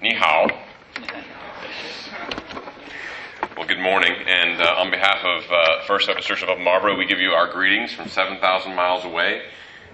[0.00, 0.46] Ni hao.
[3.56, 4.12] Well, good morning.
[4.26, 7.50] And uh, on behalf of uh, First Baptist Church of Marlboro, we give you our
[7.52, 9.42] greetings from 7,000 miles away.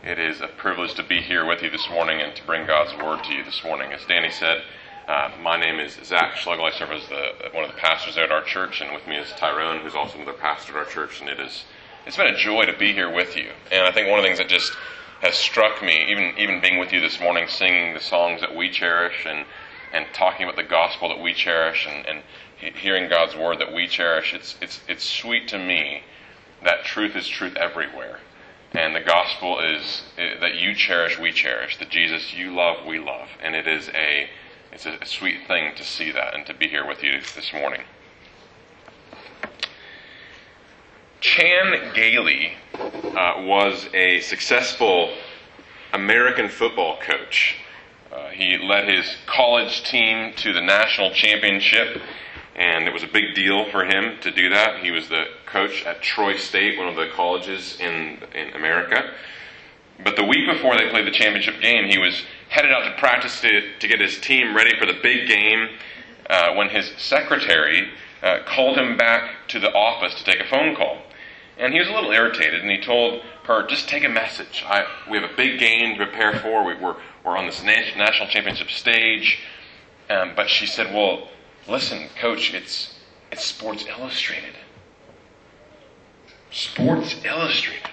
[0.02, 2.94] It is a privilege to be here with you this morning and to bring God's
[3.02, 3.92] word to you this morning.
[3.92, 4.62] As Danny said,
[5.06, 6.64] uh, my name is Zach Schlegel.
[6.64, 9.16] I serve as the, one of the pastors there at our church, and with me
[9.16, 11.20] is Tyrone, who's also another pastor at our church.
[11.20, 11.64] And it is
[12.06, 13.50] it's been a joy to be here with you.
[13.70, 14.72] And I think one of the things that just
[15.20, 18.70] has struck me, even even being with you this morning, singing the songs that we
[18.70, 19.44] cherish and
[19.92, 22.22] and talking about the gospel that we cherish and, and
[22.76, 26.02] hearing God's word that we cherish, it's, it's, it's sweet to me
[26.62, 28.18] that truth is truth everywhere.
[28.72, 31.78] And the gospel is that you cherish, we cherish.
[31.78, 33.28] The Jesus you love, we love.
[33.42, 34.28] And it is a,
[34.72, 37.82] it's a sweet thing to see that and to be here with you this morning.
[41.20, 45.12] Chan Gailey uh, was a successful
[45.92, 47.56] American football coach.
[48.12, 52.02] Uh, he led his college team to the national championship,
[52.56, 54.80] and it was a big deal for him to do that.
[54.80, 59.12] He was the coach at Troy State, one of the colleges in, in America.
[60.02, 63.40] But the week before they played the championship game, he was headed out to practice
[63.42, 65.68] to, to get his team ready for the big game
[66.28, 67.90] uh, when his secretary
[68.22, 70.98] uh, called him back to the office to take a phone call.
[71.58, 74.64] And he was a little irritated, and he told her, just take a message.
[74.66, 76.64] I, we have a big game to prepare for.
[76.64, 79.38] We, are we're on this national championship stage.
[80.08, 81.28] Um, but she said, well,
[81.68, 82.98] listen, coach, it's,
[83.30, 84.54] it's Sports Illustrated.
[86.50, 87.90] Sports Illustrated.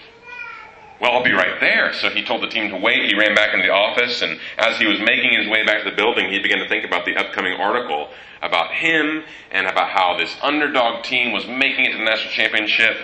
[1.00, 1.94] Well, I'll be right there.
[1.94, 3.08] So he told the team to wait.
[3.08, 5.90] He ran back into the office, and as he was making his way back to
[5.92, 8.10] the building, he began to think about the upcoming article
[8.42, 12.96] about him and about how this underdog team was making it to the national championship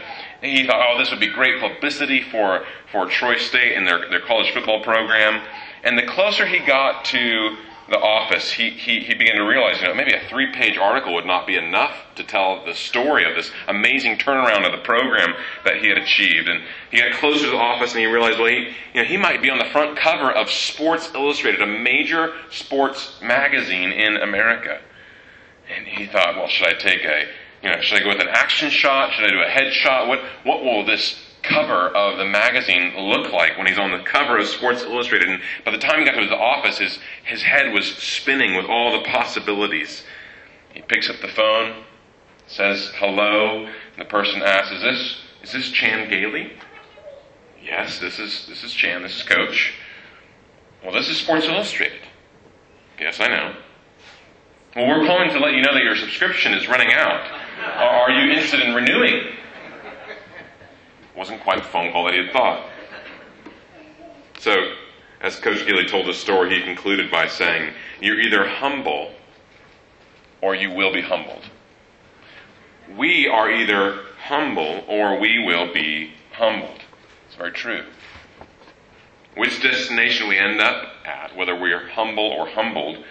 [0.44, 4.20] he thought, oh, this would be great publicity for, for Troy State and their, their
[4.20, 5.42] college football program.
[5.84, 7.58] And the closer he got to
[7.90, 11.14] the office, he, he, he began to realize, you know, maybe a three page article
[11.14, 15.34] would not be enough to tell the story of this amazing turnaround of the program
[15.66, 16.48] that he had achieved.
[16.48, 19.18] And he got closer to the office and he realized, well, he, you know, he
[19.18, 24.80] might be on the front cover of Sports Illustrated, a major sports magazine in America.
[25.76, 27.26] And he thought, well, should I take a
[27.64, 29.14] you know, should I go with an action shot?
[29.14, 30.08] Should I do a headshot?
[30.10, 34.38] What, what will this cover of the magazine look like when he's on the cover
[34.38, 35.30] of Sports Illustrated?
[35.30, 38.66] And by the time he got to the office, his, his head was spinning with
[38.66, 40.04] all the possibilities.
[40.74, 41.84] He picks up the phone,
[42.48, 46.54] says hello, and the person asks, Is this, is this Chan Gailey?
[47.64, 49.74] Yes, this is, this is Chan, this is Coach.
[50.84, 52.02] Well, this is Sports Illustrated.
[53.00, 53.56] Yes, I know.
[54.76, 57.22] Well, we're calling to let you know that your subscription is running out.
[57.78, 59.34] Are you interested in renewing?
[61.16, 62.68] Wasn't quite the phone call that he had thought.
[64.40, 64.74] So,
[65.22, 69.12] as Coach Gailey told the story, he concluded by saying, You're either humble
[70.42, 71.44] or you will be humbled.
[72.98, 76.82] We are either humble or we will be humbled.
[77.28, 77.86] It's very true.
[79.36, 83.04] Which destination we end up at, whether we are humble or humbled,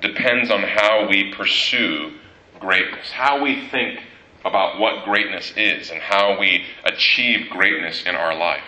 [0.00, 2.12] depends on how we pursue
[2.58, 4.00] greatness, how we think
[4.44, 8.64] about what greatness is and how we achieve greatness in our life.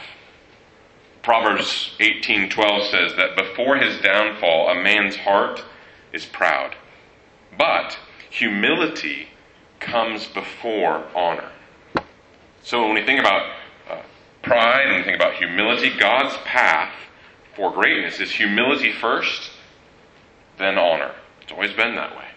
[1.22, 5.64] Proverbs 18:12 says that before his downfall a man's heart
[6.12, 6.74] is proud,
[7.56, 7.96] but
[8.28, 9.28] humility
[9.78, 11.50] comes before honor.
[12.62, 13.50] So when we think about
[13.88, 14.02] uh,
[14.42, 16.92] pride and we think about humility, God's path
[17.54, 19.50] for greatness is humility first,
[20.58, 21.12] then honor.
[21.40, 22.31] It's always been that way.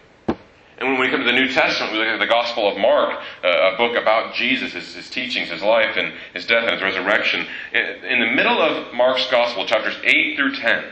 [0.77, 3.21] And when we come to the New Testament, we look at the Gospel of Mark,
[3.43, 6.81] uh, a book about Jesus, his, his, teachings, his life, and his death and his
[6.81, 7.47] resurrection.
[7.73, 10.83] In the middle of Mark's Gospel, chapters 8 through 10,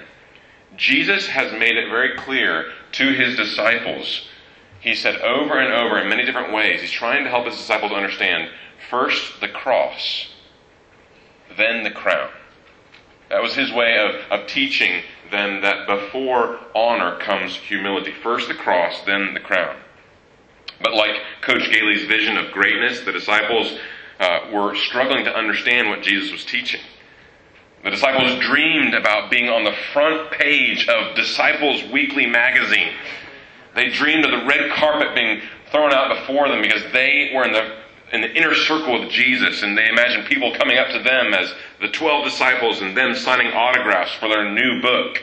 [0.77, 4.27] Jesus has made it very clear to his disciples.
[4.79, 7.91] He said over and over in many different ways, he's trying to help his disciples
[7.91, 8.49] understand
[8.89, 10.29] first the cross,
[11.57, 12.29] then the crown.
[13.29, 15.01] That was his way of, of teaching
[15.31, 18.13] them that before honor comes humility.
[18.23, 19.75] First the cross, then the crown.
[20.81, 23.77] But like Coach Gailey's vision of greatness, the disciples
[24.19, 26.81] uh, were struggling to understand what Jesus was teaching.
[27.83, 32.93] The disciples dreamed about being on the front page of Disciples Weekly magazine.
[33.75, 35.41] They dreamed of the red carpet being
[35.71, 37.82] thrown out before them because they were in the
[38.13, 41.53] in the inner circle with Jesus, and they imagined people coming up to them as
[41.81, 45.21] the 12 disciples and them signing autographs for their new book.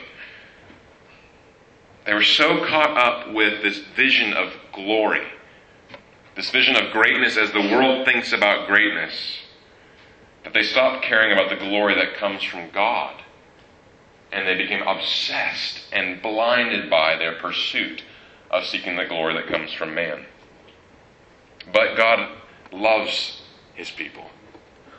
[2.05, 5.25] They were so caught up with this vision of glory,
[6.35, 9.39] this vision of greatness as the world thinks about greatness,
[10.43, 13.15] that they stopped caring about the glory that comes from God.
[14.31, 18.03] and they became obsessed and blinded by their pursuit
[18.49, 20.25] of seeking the glory that comes from man.
[21.73, 22.29] But God
[22.71, 23.41] loves
[23.73, 24.25] his people.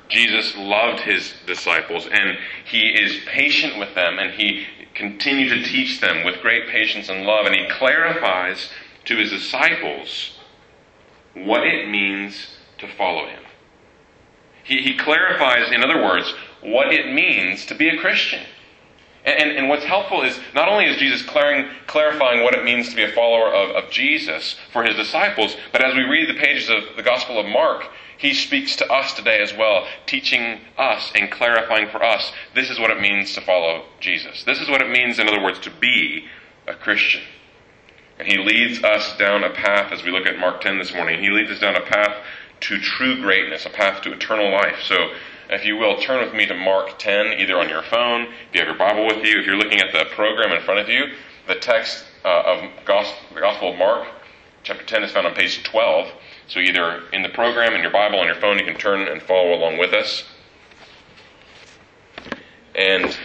[0.09, 2.37] Jesus loved his disciples, and
[2.67, 7.25] he is patient with them, and he continued to teach them with great patience and
[7.25, 8.69] love, and he clarifies
[9.07, 10.39] to his disciples
[11.35, 12.49] what it means
[12.79, 13.43] to follow him.
[14.65, 18.45] He, he clarifies, in other words, what it means to be a Christian.
[19.25, 22.97] And, and, what's helpful is not only is Jesus clarifying, clarifying what it means to
[22.97, 26.69] be a follower of, of Jesus for his disciples, but as we read the pages
[26.69, 27.87] of the Gospel of Mark,
[28.19, 32.81] he speaks to us today as well, teaching us and clarifying for us this is
[32.81, 34.43] what it means to follow Jesus.
[34.45, 36.27] This is what it means, in other words, to be
[36.67, 37.23] a Christian.
[38.19, 41.21] And he leads us down a path, as we look at Mark 10 this morning,
[41.21, 42.17] he leads us down a path
[42.61, 44.81] to true greatness, a path to eternal life.
[44.83, 45.13] So
[45.53, 48.61] if you will, turn with me to Mark 10, either on your phone, if you
[48.61, 51.13] have your Bible with you, if you're looking at the program in front of you.
[51.47, 54.09] The text uh, of gospel, the Gospel of Mark,
[54.63, 56.09] chapter 10, is found on page 12.
[56.49, 59.21] So either in the program, in your Bible, on your phone, you can turn and
[59.21, 60.25] follow along with us.
[62.75, 63.17] And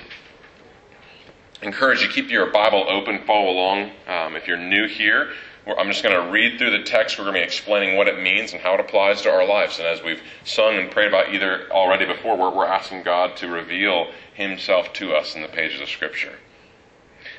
[1.61, 3.91] encourage you keep your Bible open, follow along.
[4.07, 5.31] Um, if you're new here,
[5.75, 7.17] I'm just going to read through the text.
[7.17, 9.79] We're going to be explaining what it means and how it applies to our lives.
[9.79, 13.47] And as we've sung and prayed about either already before, we're, we're asking God to
[13.47, 16.37] reveal Himself to us in the pages of Scripture.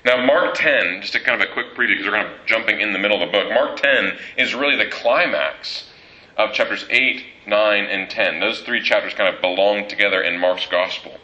[0.04, 2.80] Now, Mark 10, just a kind of a quick preview because we're kind of jumping
[2.80, 3.48] in the middle of the book.
[3.52, 5.88] Mark 10 is really the climax
[6.36, 8.40] of chapters 8, 9, and 10.
[8.40, 11.18] Those three chapters kind of belong together in Mark's Gospel.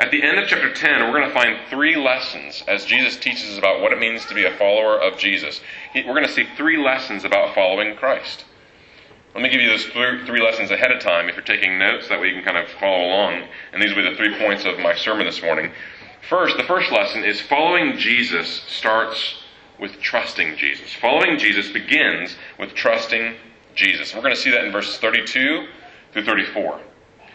[0.00, 3.50] At the end of chapter 10, we're going to find three lessons as Jesus teaches
[3.50, 5.60] us about what it means to be a follower of Jesus.
[5.94, 8.46] We're going to see three lessons about following Christ.
[9.34, 12.18] Let me give you those three lessons ahead of time if you're taking notes, that
[12.18, 13.42] way you can kind of follow along.
[13.74, 15.70] And these will be the three points of my sermon this morning.
[16.30, 19.42] First, the first lesson is following Jesus starts
[19.78, 20.94] with trusting Jesus.
[20.94, 23.34] Following Jesus begins with trusting
[23.74, 24.14] Jesus.
[24.14, 25.66] We're going to see that in verses 32
[26.14, 26.80] through 34.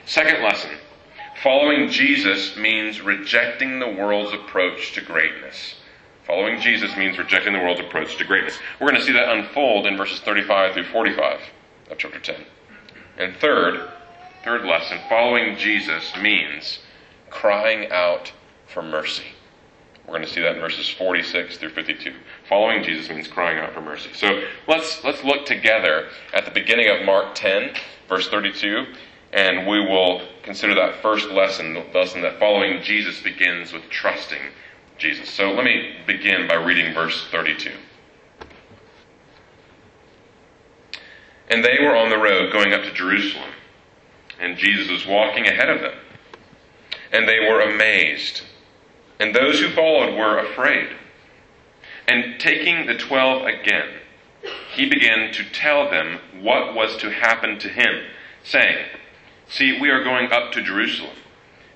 [0.08, 0.72] Second lesson
[1.44, 5.76] Following Jesus means rejecting the world's approach to greatness.
[6.26, 8.58] Following Jesus means rejecting the world's approach to greatness.
[8.80, 11.42] We're going to see that unfold in verses 35 through 45
[11.92, 12.46] of chapter 10.
[13.18, 13.90] And third,
[14.44, 16.80] third lesson, following Jesus means
[17.30, 18.32] crying out
[18.68, 19.26] for mercy.
[20.06, 22.14] We're going to see that in verses 46 through 52.
[22.48, 24.10] Following Jesus means crying out for mercy.
[24.14, 27.72] So let's let's look together at the beginning of Mark 10,
[28.08, 28.86] verse 32,
[29.36, 34.42] and we will consider that first lesson, the lesson that following Jesus begins with trusting
[34.98, 35.30] Jesus.
[35.30, 37.70] So let me begin by reading verse 32.
[41.50, 43.50] And they were on the road going up to Jerusalem,
[44.40, 45.96] and Jesus was walking ahead of them.
[47.12, 48.42] And they were amazed,
[49.20, 50.88] and those who followed were afraid.
[52.08, 53.90] And taking the twelve again,
[54.74, 58.06] he began to tell them what was to happen to him,
[58.44, 58.78] saying,
[59.48, 61.16] See, we are going up to Jerusalem,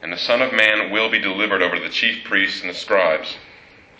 [0.01, 2.74] and the Son of Man will be delivered over to the chief priests and the
[2.74, 3.38] scribes,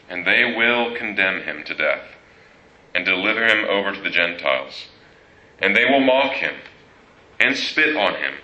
[0.10, 2.04] and they will condemn him to death,
[2.96, 4.88] and deliver him over to the Gentiles.
[5.60, 6.56] And they will mock him,
[7.40, 8.36] and spit on him,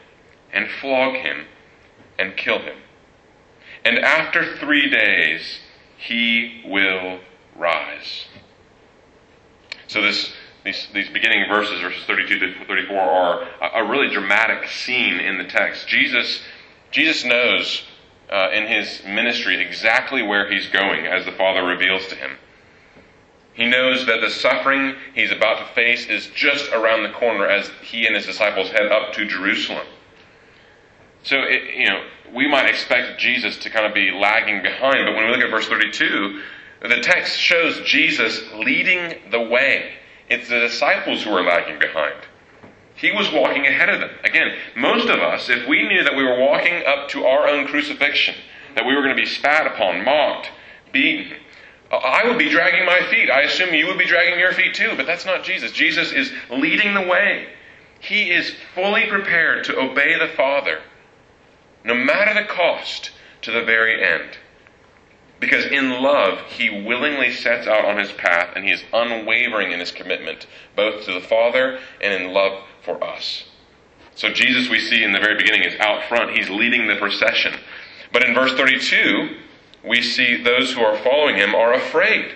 [0.54, 1.46] and flog him,
[2.20, 2.78] and kill him.
[3.84, 5.60] And after three days,
[5.98, 7.20] he will
[7.56, 8.26] rise.
[9.88, 10.34] So this
[10.66, 15.38] these, these beginning verses, verses 32 to 34, are a, a really dramatic scene in
[15.38, 15.88] the text.
[15.88, 16.42] Jesus,
[16.92, 17.84] Jesus knows
[18.32, 22.32] uh, in his ministry exactly where he's going as the Father reveals to him.
[23.54, 27.70] He knows that the suffering he's about to face is just around the corner as
[27.84, 29.86] he and his disciples head up to Jerusalem.
[31.24, 32.04] So, it, you know,
[32.34, 35.52] we might expect Jesus to kind of be lagging behind, but when we look at
[35.52, 36.42] verse 32,
[36.82, 39.94] the text shows Jesus leading the way.
[40.30, 42.16] It's the disciples who are lagging behind.
[42.96, 44.12] He was walking ahead of them.
[44.24, 47.68] Again, most of us, if we knew that we were walking up to our own
[47.68, 48.36] crucifixion,
[48.76, 50.50] that we were going to be spat upon, mocked,
[50.92, 51.38] beaten,
[51.92, 53.30] I would be dragging my feet.
[53.30, 55.72] I assume you would be dragging your feet too, but that's not Jesus.
[55.72, 57.48] Jesus is leading the way.
[58.00, 60.80] He is fully prepared to obey the Father,
[61.84, 63.12] no matter the cost,
[63.44, 64.38] to the very end.
[65.40, 69.80] Because in love, he willingly sets out on his path and he is unwavering in
[69.80, 73.44] his commitment, both to the Father and in love for us.
[74.16, 76.38] So Jesus, we see in the very beginning, is out front.
[76.38, 77.54] He's leading the procession.
[78.14, 79.36] But in verse 32,
[79.84, 82.34] we see those who are following him are afraid.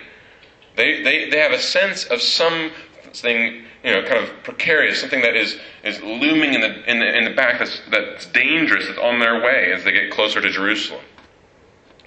[0.76, 5.36] They, they, they have a sense of something, you know, kind of precarious, something that
[5.36, 9.18] is, is looming in the, in the, in the back that's, that's dangerous, that's on
[9.18, 11.02] their way as they get closer to Jerusalem.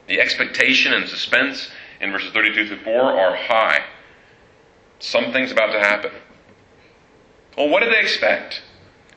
[0.08, 1.70] The expectation and suspense
[2.02, 3.84] in verses 32 through 4 are high.
[5.00, 6.12] Something's about to happen.
[7.58, 8.62] Well, what did they expect?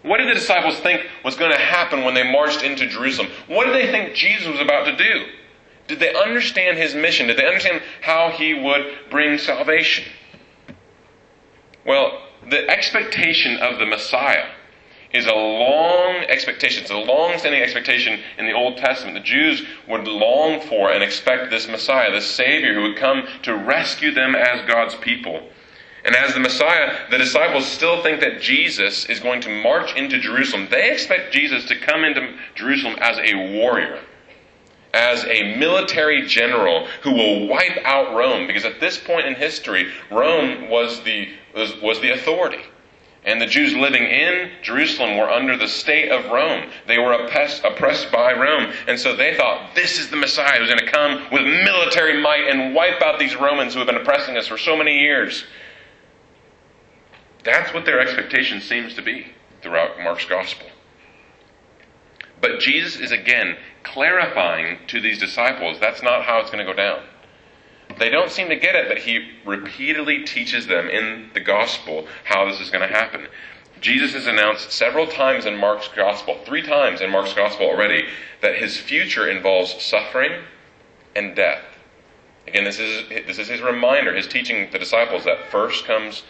[0.03, 3.29] What did the disciples think was going to happen when they marched into Jerusalem?
[3.49, 5.27] What did they think Jesus was about to do?
[5.89, 7.27] Did they understand his mission?
[7.27, 10.05] Did they understand how he would bring salvation?
[11.85, 14.47] Well, the expectation of the Messiah
[15.17, 16.83] is a long expectation.
[16.83, 19.15] It's a long standing expectation in the Old Testament.
[19.15, 23.57] The Jews would long for and expect this Messiah, this Savior who would come to
[23.57, 25.49] rescue them as God's people.
[26.05, 30.21] And as the Messiah, the disciples still think that Jesus is going to march into
[30.21, 30.69] Jerusalem.
[30.71, 34.01] They expect Jesus to come into Jerusalem as a warrior
[34.97, 39.93] as a military general who will wipe out Rome, because at this point in history,
[40.11, 42.63] Rome was the, was, was the authority.
[43.27, 46.71] And the Jews living in Jerusalem were under the state of Rome.
[46.87, 48.73] They were oppressed, oppressed by Rome.
[48.87, 52.49] And so they thought, this is the Messiah who's going to come with military might
[52.49, 55.45] and wipe out these Romans who have been oppressing us for so many years.
[57.43, 59.27] That's what their expectation seems to be
[59.61, 60.69] throughout Mark's gospel.
[62.41, 66.77] But Jesus is again clarifying to these disciples that's not how it's going to go
[66.77, 67.03] down.
[67.99, 72.45] They don't seem to get it, but he repeatedly teaches them in the gospel how
[72.45, 73.27] this is going to happen.
[73.81, 78.05] Jesus has announced several times in Mark's gospel, three times in Mark's gospel already,
[78.43, 80.33] that his future involves suffering
[81.15, 81.65] and death.
[82.47, 86.23] Again, this is, this is his reminder, his teaching the disciples that first comes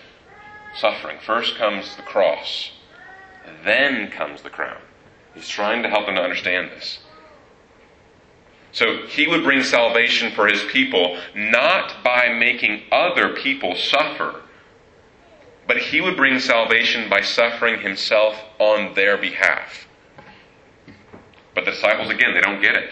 [0.76, 2.72] suffering, first comes the cross,
[3.64, 4.80] then comes the crown.
[5.34, 6.98] He's trying to help them to understand this.
[8.76, 14.42] So he would bring salvation for his people not by making other people suffer,
[15.66, 19.88] but he would bring salvation by suffering himself on their behalf.
[21.54, 22.90] But the disciples, again, they don't get it.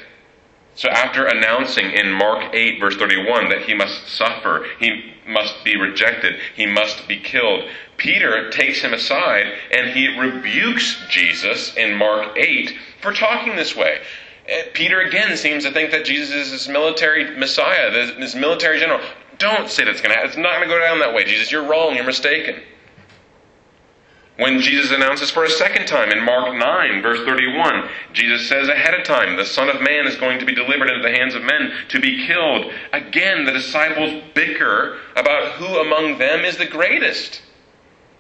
[0.74, 5.76] So after announcing in Mark 8, verse 31, that he must suffer, he must be
[5.76, 12.38] rejected, he must be killed, Peter takes him aside and he rebukes Jesus in Mark
[12.38, 14.00] 8 for talking this way.
[14.46, 19.00] Eh, Peter again seems to think that Jesus is this military messiah, this military general.
[19.38, 20.30] Don't say that's going to happen.
[20.30, 21.50] It's not going to go down that way, Jesus.
[21.50, 21.94] You're wrong.
[21.94, 22.62] You're mistaken.
[24.36, 28.92] When Jesus announces for a second time in Mark 9, verse 31, Jesus says ahead
[28.94, 31.44] of time, the Son of Man is going to be delivered into the hands of
[31.44, 32.72] men to be killed.
[32.92, 37.42] Again, the disciples bicker about who among them is the greatest.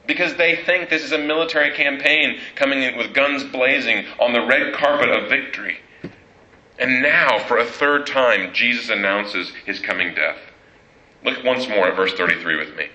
[0.06, 4.46] Because they think this is a military campaign coming in with guns blazing on the
[4.46, 5.78] red carpet of victory.
[6.78, 10.38] And now, for a third time, Jesus announces his coming death.
[11.24, 12.88] Look once more at verse 33 with me.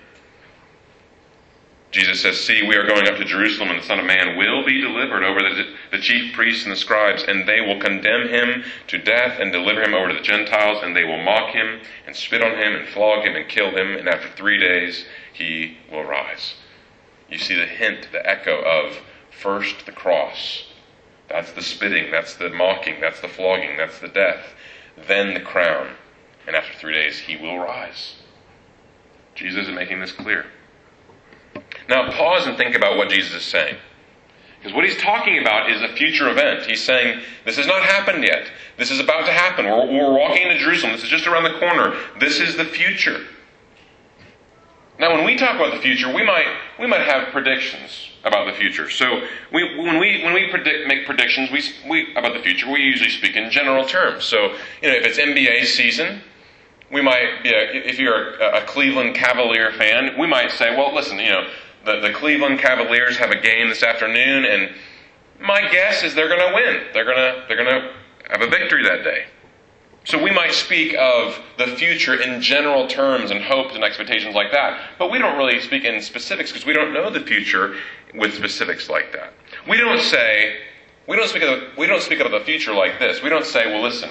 [1.90, 4.64] Jesus says, See, we are going up to Jerusalem, and the Son of Man will
[4.64, 8.62] be delivered over the, the chief priests and the scribes, and they will condemn him
[8.86, 12.14] to death and deliver him over to the Gentiles, and they will mock him and
[12.14, 16.04] spit on him and flog him and kill him, and after three days he will
[16.04, 16.54] rise.
[17.28, 18.98] You see the hint, the echo of
[19.30, 20.69] first the cross.
[21.30, 24.44] That's the spitting, that's the mocking, that's the flogging, that's the death.
[25.06, 25.94] Then the crown.
[26.46, 28.16] And after three days he will rise.
[29.34, 30.46] Jesus is making this clear.
[31.88, 33.76] Now, pause and think about what Jesus is saying.
[34.58, 36.66] Because what he's talking about is a future event.
[36.66, 38.50] He's saying, This has not happened yet.
[38.76, 39.64] This is about to happen.
[39.64, 40.92] We're, we're walking into Jerusalem.
[40.92, 41.96] This is just around the corner.
[42.18, 43.24] This is the future.
[45.00, 46.44] Now, when we talk about the future, we might,
[46.78, 48.90] we might have predictions about the future.
[48.90, 52.80] So, we, when we, when we predict, make predictions we, we, about the future, we
[52.80, 54.24] usually speak in general terms.
[54.24, 56.20] So, you know, if it's NBA season,
[56.92, 61.30] we might, if you're a, a Cleveland Cavalier fan, we might say, well, listen, you
[61.30, 61.48] know,
[61.86, 64.70] the, the Cleveland Cavaliers have a game this afternoon, and
[65.40, 66.82] my guess is they're going to win.
[66.92, 67.92] They're going to they're going to
[68.28, 69.24] have a victory that day.
[70.04, 74.50] So we might speak of the future in general terms and hopes and expectations like
[74.52, 77.76] that, but we don't really speak in specifics because we don't know the future
[78.14, 79.34] with specifics like that.
[79.68, 80.56] We don't say
[81.06, 83.22] we don't speak of we don't speak of the future like this.
[83.22, 84.10] We don't say, well, listen,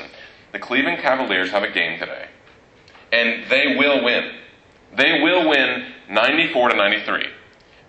[0.51, 2.27] the Cleveland Cavaliers have a game today,
[3.11, 4.31] and they will win.
[4.95, 7.27] They will win 94 to 93.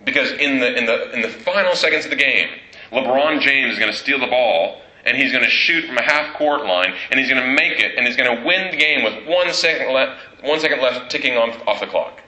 [0.03, 2.49] Because in the, in the, in the final seconds of the game,
[2.91, 6.01] LeBron James is going to steal the ball and he's going to shoot from a
[6.03, 8.77] half court line and he's going to make it and he's going to win the
[8.77, 12.21] game with one second left, one second left ticking on, off the clock.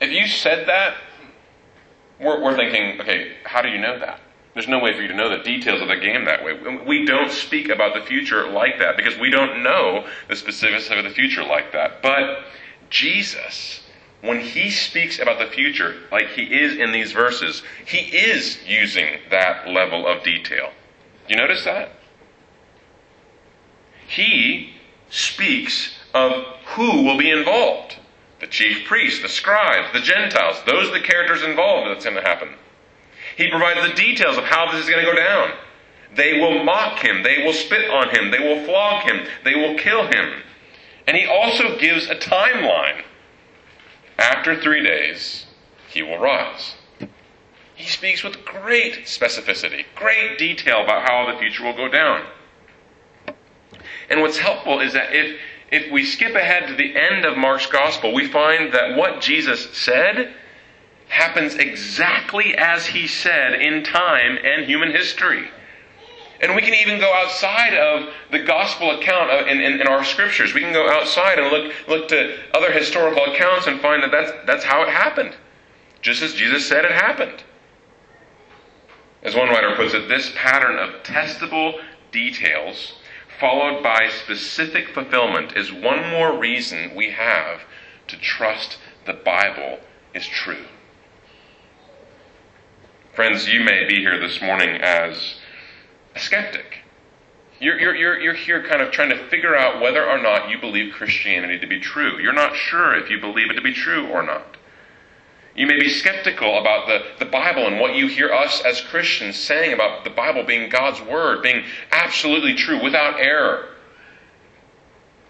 [0.00, 0.96] If you said that,
[2.20, 4.20] we're, we're thinking, okay, how do you know that?
[4.54, 6.58] There's no way for you to know the details of the game that way.
[6.86, 11.04] We don't speak about the future like that because we don't know the specifics of
[11.04, 12.02] the future like that.
[12.02, 12.44] But
[12.90, 13.82] Jesus
[14.20, 19.20] when he speaks about the future, like he is in these verses, he is using
[19.30, 20.70] that level of detail.
[21.28, 21.90] Do you notice that?
[24.06, 24.74] He
[25.10, 26.44] speaks of
[26.74, 27.96] who will be involved
[28.40, 30.56] the chief priests, the scribes, the Gentiles.
[30.64, 32.50] Those are the characters involved that's going to happen.
[33.36, 35.52] He provides the details of how this is going to go down.
[36.14, 39.76] They will mock him, they will spit on him, they will flog him, they will
[39.76, 40.42] kill him.
[41.06, 43.02] And he also gives a timeline.
[44.18, 45.46] After three days,
[45.88, 46.74] he will rise.
[47.78, 52.26] He speaks with great specificity, great detail about how the future will go down.
[54.10, 55.38] And what's helpful is that if,
[55.70, 59.70] if we skip ahead to the end of Mark's gospel, we find that what Jesus
[59.76, 60.34] said
[61.06, 65.48] happens exactly as he said in time and human history.
[66.40, 70.52] And we can even go outside of the gospel account in, in, in, our scriptures.
[70.52, 74.32] We can go outside and look, look to other historical accounts and find that that's,
[74.46, 75.36] that's how it happened.
[76.02, 77.44] Just as Jesus said it happened.
[79.22, 81.80] As one writer puts it, this pattern of testable
[82.12, 82.94] details
[83.40, 87.60] followed by specific fulfillment is one more reason we have
[88.08, 89.78] to trust the Bible
[90.14, 90.64] is true.
[93.14, 95.36] Friends, you may be here this morning as
[96.14, 96.84] a skeptic.
[97.60, 100.60] You're, you're, you're, you're here kind of trying to figure out whether or not you
[100.60, 102.18] believe Christianity to be true.
[102.18, 104.57] You're not sure if you believe it to be true or not.
[105.58, 109.34] You may be skeptical about the, the Bible and what you hear us as Christians
[109.34, 113.66] saying about the Bible being God's Word, being absolutely true, without error.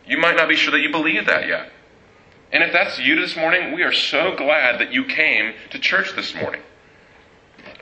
[0.07, 1.73] You might not be sure that you believe that yet.
[2.53, 6.15] And if that's you this morning, we are so glad that you came to church
[6.15, 6.61] this morning.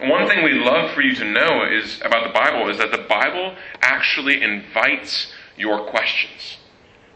[0.02, 3.06] One thing we love for you to know is about the Bible is that the
[3.08, 6.58] Bible actually invites your questions.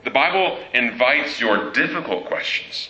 [0.03, 2.90] The Bible invites your difficult questions.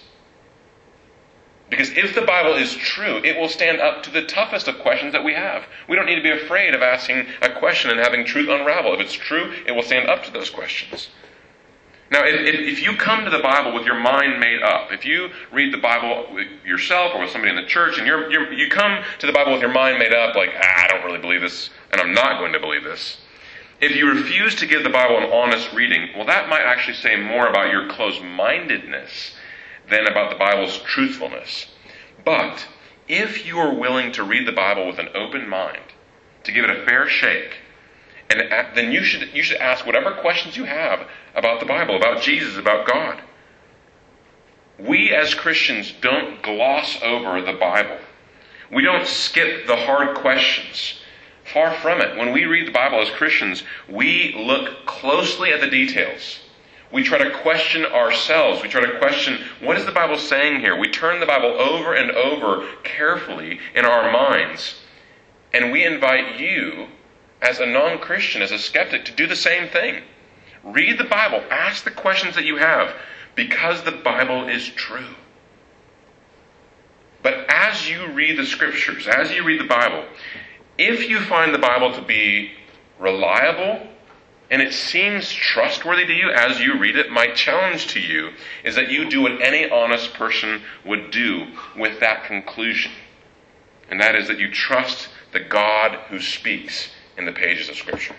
[1.70, 5.12] Because if the Bible is true, it will stand up to the toughest of questions
[5.12, 5.64] that we have.
[5.88, 8.92] We don't need to be afraid of asking a question and having truth unravel.
[8.94, 11.08] If it's true, it will stand up to those questions.
[12.10, 15.30] Now, if, if, you come to the Bible with your mind made up, if you
[15.52, 16.26] read the Bible
[16.66, 19.52] yourself or with somebody in the church, and you're, you're, you come to the Bible
[19.52, 22.40] with your mind made up, like, ah, I don't really believe this, and I'm not
[22.40, 23.18] going to believe this,
[23.80, 27.14] if you refuse to give the Bible an honest reading, well, that might actually say
[27.14, 29.36] more about your closed mindedness
[29.88, 31.66] than about the Bible's truthfulness.
[32.24, 32.66] But
[33.08, 35.82] if you are willing to read the Bible with an open mind,
[36.44, 37.56] to give it a fair shake,
[38.30, 38.40] and
[38.76, 42.56] then you should, you should ask whatever questions you have about the Bible, about Jesus,
[42.56, 43.20] about God.
[44.78, 47.98] We as Christians don't gloss over the Bible.
[48.70, 51.00] We don't skip the hard questions.
[51.52, 52.16] Far from it.
[52.16, 56.38] When we read the Bible as Christians, we look closely at the details.
[56.92, 58.62] We try to question ourselves.
[58.62, 60.76] We try to question what is the Bible saying here?
[60.76, 64.74] We turn the Bible over and over carefully in our minds.
[65.52, 66.88] And we invite you,
[67.42, 70.02] as a non Christian, as a skeptic, to do the same thing.
[70.62, 72.94] Read the Bible, ask the questions that you have,
[73.34, 75.14] because the Bible is true.
[77.22, 80.04] But as you read the scriptures, as you read the Bible,
[80.78, 82.52] if you find the Bible to be
[82.98, 83.86] reliable
[84.50, 88.30] and it seems trustworthy to you as you read it, my challenge to you
[88.64, 92.90] is that you do what any honest person would do with that conclusion.
[93.88, 98.16] And that is that you trust the God who speaks in the pages of Scripture.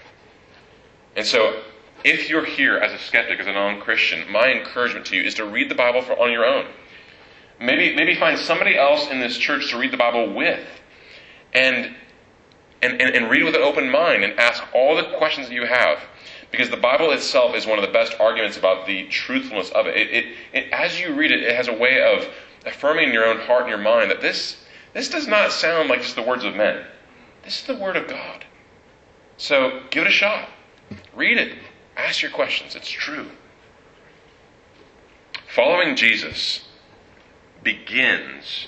[1.17, 1.62] And so,
[2.06, 5.36] if you're here as a skeptic, as a non Christian, my encouragement to you is
[5.36, 6.65] to read the Bible for, on your own.
[7.60, 10.65] Maybe, maybe find somebody else in this church to read the Bible with.
[11.54, 11.96] And
[12.82, 15.67] and, and, and, read with an open mind and ask all the questions that you
[15.67, 16.00] have.
[16.51, 19.95] Because the Bible itself is one of the best arguments about the truthfulness of it.
[19.95, 20.73] It, it, it.
[20.73, 22.27] As you read it, it has a way of
[22.65, 24.57] affirming in your own heart and your mind that this,
[24.93, 26.83] this does not sound like just the words of men.
[27.43, 28.45] This is the Word of God.
[29.37, 30.49] So give it a shot.
[31.15, 31.57] Read it.
[31.95, 32.75] Ask your questions.
[32.75, 33.27] It's true.
[35.55, 36.67] Following Jesus
[37.63, 38.67] begins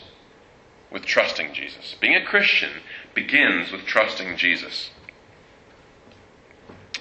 [0.92, 1.96] with trusting Jesus.
[2.00, 2.72] Being a Christian
[3.14, 4.92] begins with trusting Jesus.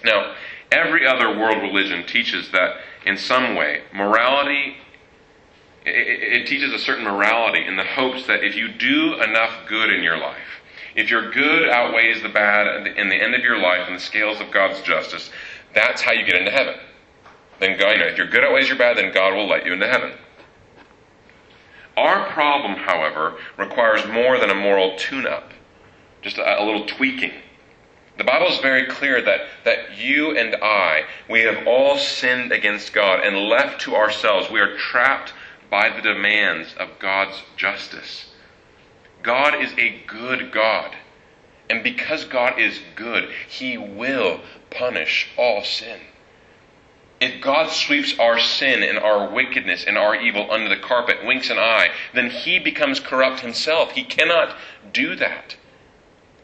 [0.04, 0.34] Now,
[0.72, 4.76] every other world religion teaches that in some way, morality,
[5.84, 9.92] it, it, teaches a certain morality in the hopes that if you do enough good
[9.92, 10.60] in your life,
[10.94, 14.40] if your good outweighs the bad in the end of your life in the scales
[14.40, 15.30] of God's justice,
[15.74, 16.74] that's how you get into heaven.
[17.58, 19.72] Then God, you know, if your good outweighs your bad, then God will let you
[19.72, 20.12] into heaven.
[21.96, 25.52] Our problem, however, requires more than a moral tune up
[26.22, 27.32] just a, a little tweaking.
[28.22, 32.92] The Bible is very clear that, that you and I, we have all sinned against
[32.92, 34.48] God and left to ourselves.
[34.48, 35.32] We are trapped
[35.68, 38.26] by the demands of God's justice.
[39.24, 40.94] God is a good God.
[41.68, 45.98] And because God is good, He will punish all sin.
[47.20, 51.50] If God sweeps our sin and our wickedness and our evil under the carpet, winks
[51.50, 53.90] an eye, then he becomes corrupt himself.
[53.90, 54.56] He cannot
[54.92, 55.56] do that.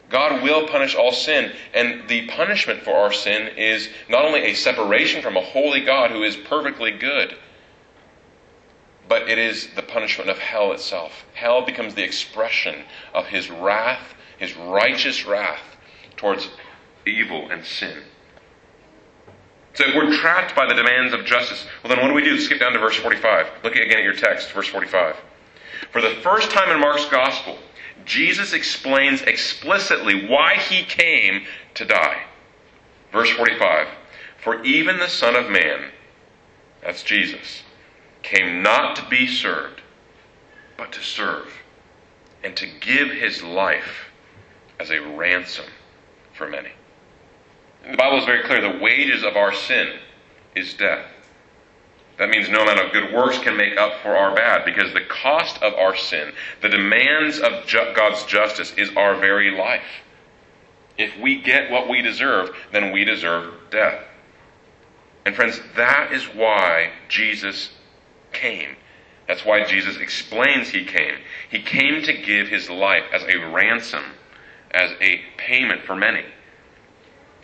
[0.09, 4.55] God will punish all sin, and the punishment for our sin is not only a
[4.55, 7.35] separation from a holy God who is perfectly good,
[9.07, 11.25] but it is the punishment of hell itself.
[11.33, 15.61] Hell becomes the expression of his wrath, his righteous wrath
[16.15, 16.49] towards
[17.05, 18.03] evil and sin.
[19.73, 22.39] So if we're trapped by the demands of justice, well, then what do we do?
[22.39, 23.47] Skip down to verse 45.
[23.63, 25.15] Look again at your text, verse 45.
[25.91, 27.57] For the first time in Mark's gospel,
[28.09, 31.45] Jesus explains explicitly why he came
[31.75, 32.23] to die.
[33.11, 33.87] Verse 45
[34.41, 35.91] For even the Son of Man,
[36.81, 37.61] that's Jesus,
[38.23, 39.81] came not to be served,
[40.75, 41.53] but to serve,
[42.43, 44.09] and to give his life
[44.79, 45.65] as a ransom
[46.33, 46.71] for many.
[47.91, 49.99] The Bible is very clear the wages of our sin
[50.55, 51.05] is death.
[52.19, 55.05] That means no amount of good works can make up for our bad because the
[55.05, 60.03] cost of our sin, the demands of ju- God's justice, is our very life.
[60.97, 64.03] If we get what we deserve, then we deserve death.
[65.25, 67.69] And friends, that is why Jesus
[68.33, 68.75] came.
[69.25, 71.15] That's why Jesus explains he came.
[71.49, 74.03] He came to give his life as a ransom,
[74.71, 76.25] as a payment for many.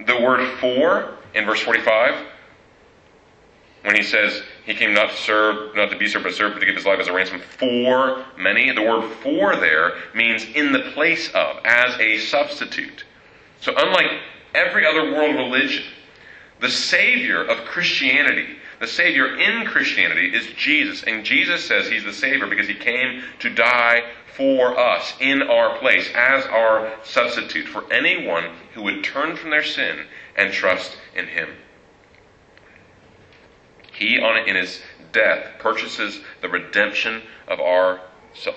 [0.06, 2.26] The word for in verse 45,
[3.84, 6.54] when he says he came not to serve, not to be served, but to serve,
[6.54, 10.46] but to give his life as a ransom for many, the word for there means
[10.56, 13.06] in the place of, as a substitute.
[13.62, 14.12] So unlike
[14.54, 15.84] every other world religion,
[16.60, 21.04] the Savior of Christianity the Savior in Christianity is Jesus.
[21.04, 24.04] And Jesus says He's the Savior because He came to die
[24.36, 29.64] for us in our place as our substitute for anyone who would turn from their
[29.64, 31.50] sin and trust in Him.
[33.98, 34.82] He, on in His
[35.12, 38.02] death, purchases the redemption of our,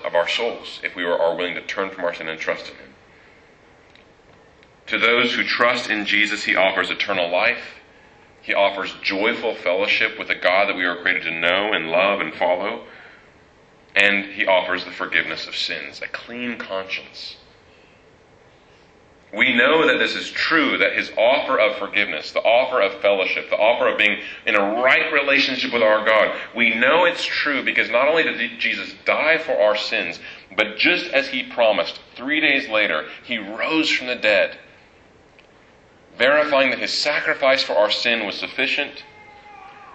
[0.05, 2.75] of our souls if we are willing to turn from our sin and trust in
[2.75, 2.93] Him.
[4.87, 7.79] To those who trust in Jesus, He offers eternal life
[8.41, 12.19] he offers joyful fellowship with a God that we are created to know and love
[12.19, 12.85] and follow.
[13.95, 17.35] And he offers the forgiveness of sins, a clean conscience.
[19.31, 23.49] We know that this is true, that his offer of forgiveness, the offer of fellowship,
[23.49, 27.63] the offer of being in a right relationship with our God, we know it's true
[27.63, 30.19] because not only did Jesus die for our sins,
[30.57, 34.57] but just as he promised, three days later, he rose from the dead
[36.19, 39.03] verifying that his sacrifice for our sin was sufficient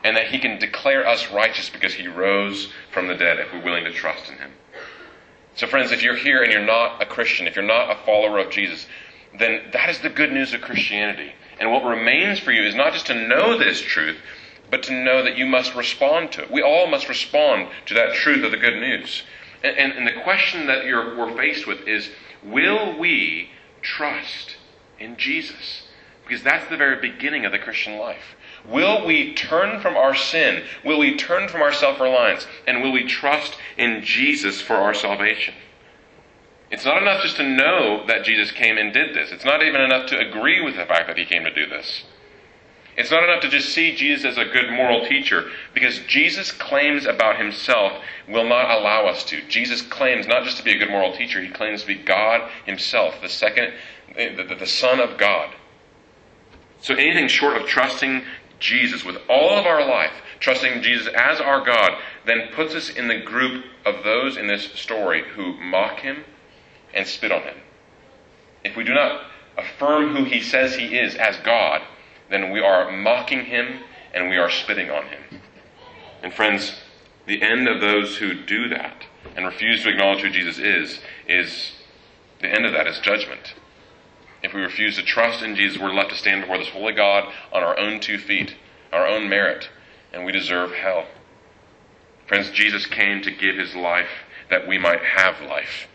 [0.02, 3.62] and that he can declare us righteous because he rose from the dead if we're
[3.62, 4.50] willing to trust in him.
[5.54, 8.38] So, friends, if you're here and you're not a Christian, if you're not a follower
[8.38, 8.86] of Jesus,
[9.38, 11.32] then that is the good news of Christianity.
[11.58, 14.16] And what remains for you is not just to know this truth,
[14.70, 16.50] but to know that you must respond to it.
[16.50, 19.22] We all must respond to that truth of the good news.
[19.62, 22.10] And, and, and the question that we're faced with is
[22.42, 23.50] will we
[23.82, 24.56] trust
[24.98, 25.82] in Jesus?
[26.26, 28.36] Because that's the very beginning of the Christian life.
[28.66, 30.64] Will we turn from our sin?
[30.84, 32.46] Will we turn from our self reliance?
[32.66, 35.54] And will we trust in Jesus for our salvation?
[36.70, 39.30] It's not enough just to know that Jesus came and did this.
[39.30, 42.04] It's not even enough to agree with the fact that he came to do this.
[42.96, 47.06] It's not enough to just see Jesus as a good moral teacher, because Jesus' claims
[47.06, 47.92] about himself
[48.28, 49.42] will not allow us to.
[49.48, 52.48] Jesus claims not just to be a good moral teacher, he claims to be God
[52.64, 53.72] himself, the second,
[54.16, 55.50] the, the Son of God.
[56.80, 58.22] So anything short of trusting
[58.60, 63.08] Jesus with all of our life, trusting Jesus as our God, then puts us in
[63.08, 66.24] the group of those in this story who mock him
[66.94, 67.56] and spit on him.
[68.64, 69.22] If we do not
[69.58, 71.82] affirm who he says he is as God,
[72.30, 73.80] then we are mocking him
[74.12, 75.40] and we are spitting on him.
[76.22, 76.80] And friends,
[77.26, 79.04] the end of those who do that
[79.36, 81.72] and refuse to acknowledge who Jesus is, is
[82.40, 83.54] the end of that is judgment.
[84.42, 87.32] If we refuse to trust in Jesus, we're left to stand before this holy God
[87.52, 88.54] on our own two feet,
[88.92, 89.68] our own merit,
[90.12, 91.06] and we deserve hell.
[92.26, 94.10] Friends, Jesus came to give his life
[94.50, 95.88] that we might have life.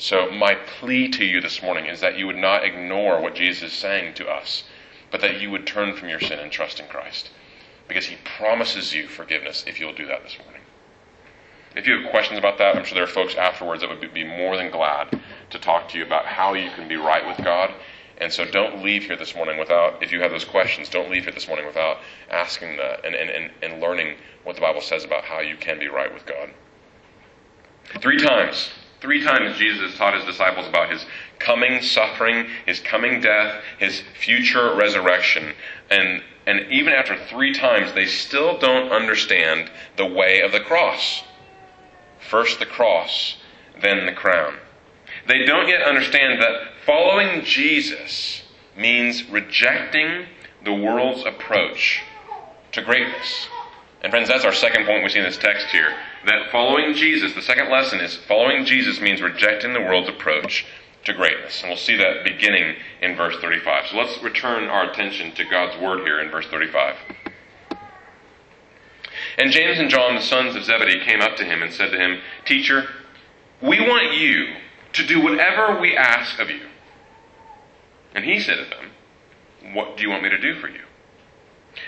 [0.00, 3.72] So, my plea to you this morning is that you would not ignore what Jesus
[3.72, 4.62] is saying to us,
[5.10, 7.30] but that you would turn from your sin and trust in Christ.
[7.88, 10.62] Because he promises you forgiveness if you'll do that this morning.
[11.74, 14.22] If you have questions about that, I'm sure there are folks afterwards that would be
[14.22, 17.74] more than glad to talk to you about how you can be right with God.
[18.18, 21.24] And so don't leave here this morning without, if you have those questions, don't leave
[21.24, 21.98] here this morning without
[22.30, 25.80] asking that and, and, and, and learning what the Bible says about how you can
[25.80, 26.50] be right with God.
[28.00, 31.04] Three times, three times Jesus taught his disciples about his
[31.38, 35.54] coming suffering, his coming death, his future resurrection.
[35.90, 41.22] And And even after three times, they still don't understand the way of the cross.
[42.30, 43.36] First the cross,
[43.82, 44.54] then the crown.
[45.26, 48.42] They don't yet understand that following Jesus
[48.76, 50.26] means rejecting
[50.64, 52.00] the world's approach
[52.72, 53.48] to greatness.
[54.02, 55.94] And friends, that's our second point we see in this text here.
[56.26, 60.66] That following Jesus, the second lesson is following Jesus means rejecting the world's approach
[61.04, 61.60] to greatness.
[61.60, 63.86] And we'll see that beginning in verse 35.
[63.88, 66.96] So let's return our attention to God's word here in verse 35.
[69.38, 71.98] And James and John, the sons of Zebedee, came up to him and said to
[71.98, 72.88] him, Teacher,
[73.62, 74.54] we want you
[74.94, 76.66] to do whatever we ask of you.
[78.14, 80.80] And he said to them, What do you want me to do for you?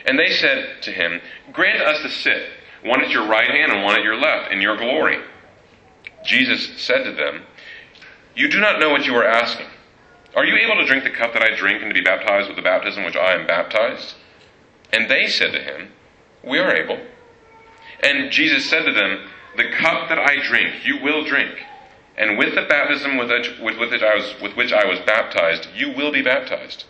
[0.07, 1.21] And they said to him,
[1.53, 2.51] Grant us to sit,
[2.85, 5.19] one at your right hand and one at your left, in your glory.
[6.25, 7.43] Jesus said to them,
[8.35, 9.67] You do not know what you are asking.
[10.37, 12.57] Are you able to drink the cup that I drink and to be baptized with
[12.57, 14.15] the baptism which I am baptized?
[14.93, 15.91] And they said to him,
[16.43, 16.99] We are able.
[18.03, 21.59] And Jesus said to them, The cup that I drink, you will drink.
[22.17, 25.69] And with the baptism with which, with, which I was, with which I was baptized,
[25.75, 26.85] you will be baptized.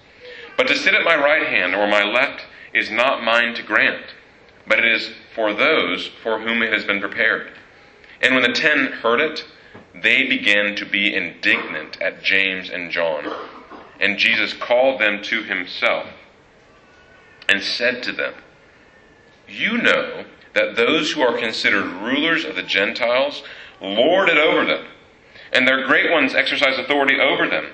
[0.57, 2.43] But to sit at my right hand or my left
[2.75, 4.05] is not mine to grant,
[4.67, 7.51] but it is for those for whom it has been prepared.
[8.21, 9.43] And when the ten heard it,
[9.95, 13.25] they began to be indignant at James and John.
[13.99, 16.09] And Jesus called them to himself
[17.49, 18.35] and said to them,
[19.49, 23.43] You know that those who are considered rulers of the Gentiles
[23.81, 24.85] lord it over them,
[25.55, 27.65] and their great ones exercise authority over them.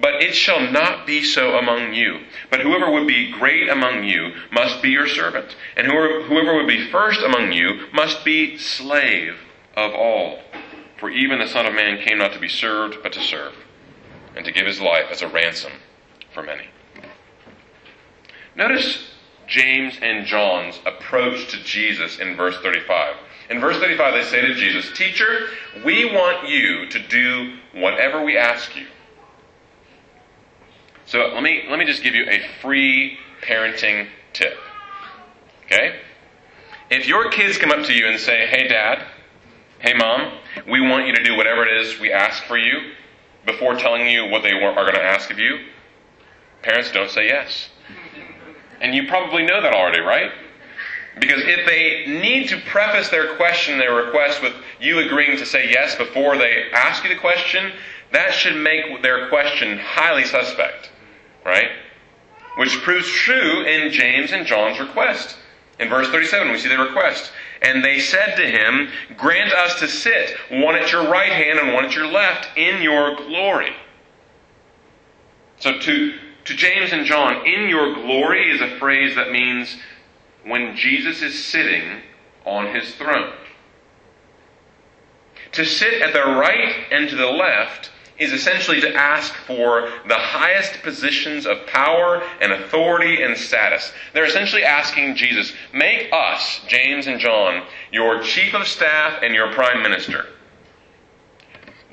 [0.00, 2.20] But it shall not be so among you.
[2.50, 6.68] But whoever would be great among you must be your servant, and whoever, whoever would
[6.68, 9.36] be first among you must be slave
[9.76, 10.40] of all.
[10.98, 13.54] For even the Son of Man came not to be served, but to serve,
[14.36, 15.72] and to give his life as a ransom
[16.32, 16.68] for many.
[18.56, 19.10] Notice
[19.46, 23.14] James and John's approach to Jesus in verse 35.
[23.50, 25.46] In verse 35, they say to Jesus, Teacher,
[25.84, 28.86] we want you to do whatever we ask you.
[31.08, 34.58] So let me, let me just give you a free parenting tip.
[35.64, 36.00] Okay?
[36.90, 39.06] If your kids come up to you and say, Hey, Dad,
[39.78, 40.32] hey, Mom,
[40.70, 42.92] we want you to do whatever it is we ask for you,
[43.46, 45.60] before telling you what they are going to ask of you,
[46.62, 47.70] parents don't say yes.
[48.82, 50.30] And you probably know that already, right?
[51.18, 55.70] Because if they need to preface their question, their request, with you agreeing to say
[55.70, 57.72] yes before they ask you the question,
[58.12, 60.90] that should make their question highly suspect,
[61.48, 61.70] right?
[62.56, 65.36] Which proves true in James and John's request.
[65.80, 67.32] In verse 37, we see the request.
[67.62, 71.72] And they said to him, Grant us to sit, one at your right hand and
[71.72, 73.72] one at your left, in your glory.
[75.58, 79.76] So to, to James and John, in your glory is a phrase that means
[80.44, 82.02] when Jesus is sitting
[82.44, 83.32] on his throne.
[85.52, 90.14] To sit at the right and to the left is essentially to ask for the
[90.14, 93.92] highest positions of power and authority and status.
[94.12, 99.52] They're essentially asking Jesus, make us, James and John, your chief of staff and your
[99.52, 100.26] prime minister.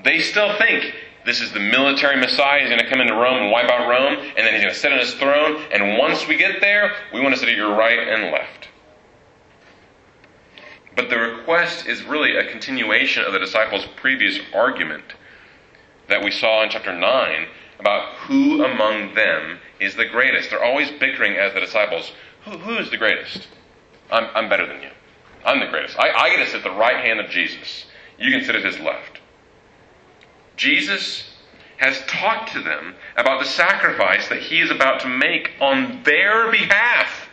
[0.04, 0.94] They still think
[1.26, 2.62] this is the military Messiah.
[2.62, 4.80] He's going to come into Rome and wipe out Rome, and then he's going to
[4.80, 5.64] sit on his throne.
[5.72, 8.70] And once we get there, we want to sit at your right and left.
[10.96, 15.04] But the request is really a continuation of the disciples' previous argument
[16.08, 17.48] that we saw in chapter 9
[17.80, 20.50] about who among them is the greatest.
[20.50, 22.12] They're always bickering as the disciples
[22.46, 23.48] who, who is the greatest?
[24.12, 24.92] I'm, I'm better than you.
[25.44, 25.98] I'm the greatest.
[26.00, 27.86] I, I get to sit at the right hand of Jesus.
[28.18, 29.20] You can sit at his left.
[30.56, 31.32] Jesus
[31.78, 36.50] has talked to them about the sacrifice that he is about to make on their
[36.52, 37.28] behalf.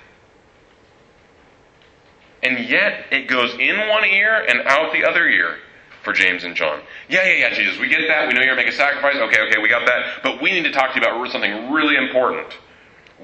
[2.42, 5.58] And yet, it goes in one ear and out the other ear
[6.02, 6.80] for James and John.
[7.08, 8.28] Yeah, yeah, yeah, Jesus, we get that.
[8.28, 9.16] We know you're making a sacrifice.
[9.16, 10.22] Okay, okay, we got that.
[10.22, 12.48] But we need to talk to you about something really important.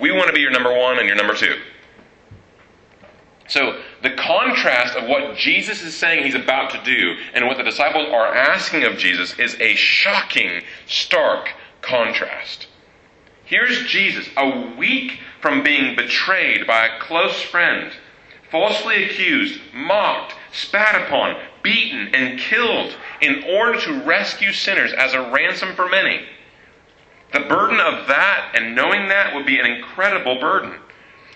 [0.01, 1.57] We want to be your number one and your number two.
[3.49, 7.63] So, the contrast of what Jesus is saying he's about to do and what the
[7.63, 11.49] disciples are asking of Jesus is a shocking, stark
[11.81, 12.67] contrast.
[13.45, 17.91] Here's Jesus, a week from being betrayed by a close friend,
[18.51, 25.31] falsely accused, mocked, spat upon, beaten, and killed in order to rescue sinners as a
[25.31, 26.23] ransom for many.
[27.33, 30.75] The burden of that and knowing that would be an incredible burden.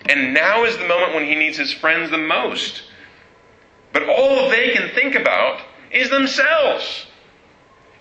[0.07, 2.83] And now is the moment when he needs his friends the most.
[3.93, 7.05] But all they can think about is themselves.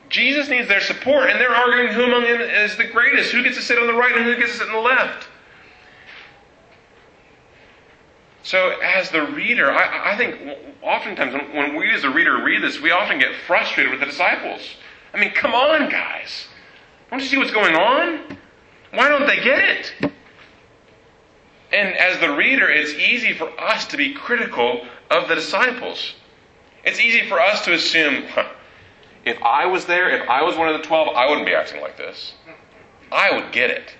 [0.08, 3.56] Jesus needs their support, and they're arguing who among them is the greatest, who gets
[3.56, 5.28] to sit on the right and who gets to sit on the left.
[8.42, 10.36] So, as the reader, I, I think
[10.82, 14.60] oftentimes when, we as a reader read this, we often get frustrated with the disciples.
[15.14, 16.46] I mean, come on, guys.
[17.10, 18.36] Don't you see what's going on?
[18.92, 19.92] Why don't they get it?
[21.72, 26.14] And as the reader, it's easy for us to be critical of the disciples.
[26.84, 28.48] It's easy for us to assume, huh,
[29.24, 31.80] if I was there, if I was one of the twelve, I wouldn't be acting
[31.80, 32.34] like this.
[33.10, 33.94] I would get it.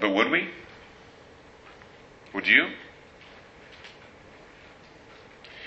[0.00, 0.48] But would we?
[2.34, 2.68] Would you?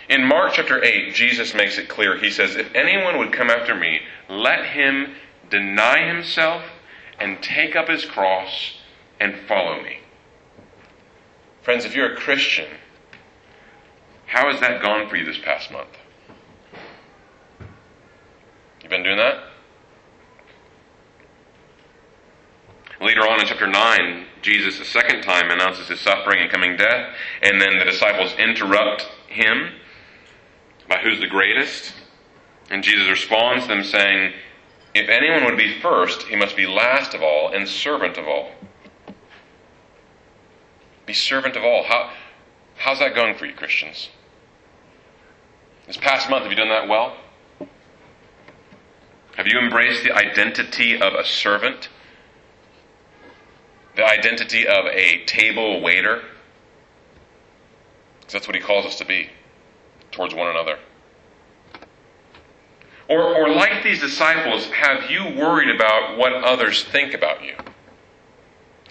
[0.09, 2.17] In Mark chapter 8, Jesus makes it clear.
[2.17, 5.15] He says, If anyone would come after me, let him
[5.49, 6.63] deny himself
[7.19, 8.77] and take up his cross
[9.19, 9.99] and follow me.
[11.61, 12.67] Friends, if you're a Christian,
[14.25, 15.89] how has that gone for you this past month?
[18.81, 19.50] You've been doing that?
[23.01, 27.15] Later on in chapter 9, Jesus a second time announces his suffering and coming death,
[27.41, 29.71] and then the disciples interrupt him
[30.87, 31.93] by who's the greatest.
[32.69, 34.33] And Jesus responds to them saying,
[34.93, 38.51] If anyone would be first, he must be last of all and servant of all.
[41.07, 41.83] Be servant of all.
[41.83, 42.11] How,
[42.75, 44.09] how's that going for you, Christians?
[45.87, 47.17] This past month, have you done that well?
[49.37, 51.89] Have you embraced the identity of a servant?
[53.95, 56.23] The identity of a table waiter.
[58.19, 59.29] Because that's what he calls us to be
[60.11, 60.77] towards one another.
[63.09, 67.55] Or, or like these disciples, have you worried about what others think about you?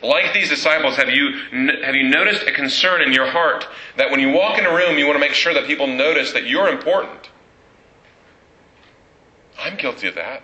[0.03, 1.39] Like these disciples, have you,
[1.83, 4.99] have you noticed a concern in your heart that when you walk in a room,
[4.99, 7.31] you want to make sure that people notice that you're important?
[9.59, 10.43] I'm guilty of that.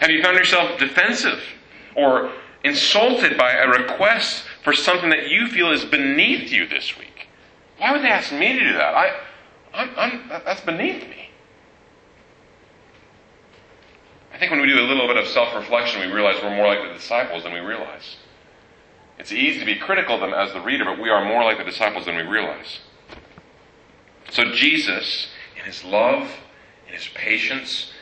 [0.00, 1.42] Have you found yourself defensive
[1.98, 2.30] or
[2.62, 7.28] insulted by a request for something that you feel is beneath you this week.
[7.78, 8.94] Why would they ask me to do that?
[8.94, 9.16] I,
[9.74, 11.30] I'm, I'm, that's beneath me.
[14.32, 16.66] I think when we do a little bit of self reflection, we realize we're more
[16.66, 18.16] like the disciples than we realize.
[19.18, 21.58] It's easy to be critical of them as the reader, but we are more like
[21.58, 22.78] the disciples than we realize.
[24.30, 25.26] So Jesus,
[25.58, 26.30] in his love,
[26.86, 27.92] in his patience,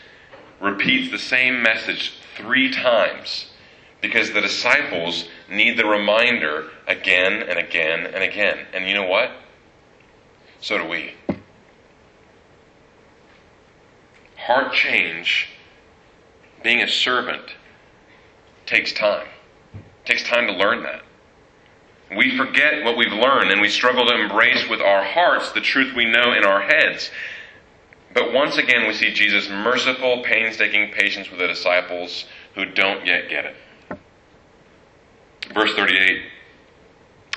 [0.61, 3.47] repeats the same message three times
[4.01, 8.67] because the disciples need the reminder again and again and again.
[8.73, 9.31] And you know what?
[10.61, 11.15] So do we.
[14.37, 15.49] Heart change,
[16.63, 17.43] being a servant,
[18.67, 19.27] takes time.
[19.75, 21.03] It takes time to learn that.
[22.17, 25.95] We forget what we've learned and we struggle to embrace with our hearts the truth
[25.97, 27.11] we know in our heads.
[28.15, 33.29] But once again, we see Jesus' merciful, painstaking patience with the disciples who don't yet
[33.29, 33.57] get it.
[35.55, 36.23] Verse 38.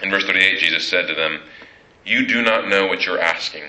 [0.01, 1.41] In verse 38, Jesus said to them,
[2.05, 3.63] You do not know what you're asking.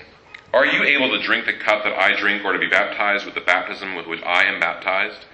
[0.53, 3.35] Are you able to drink the cup that I drink or to be baptized with
[3.35, 5.25] the baptism with which I am baptized?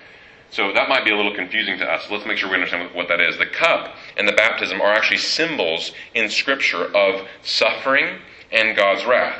[0.49, 2.09] So that might be a little confusing to us.
[2.09, 3.37] Let's make sure we understand what that is.
[3.37, 8.19] The cup and the baptism are actually symbols in Scripture of suffering
[8.51, 9.39] and God's wrath.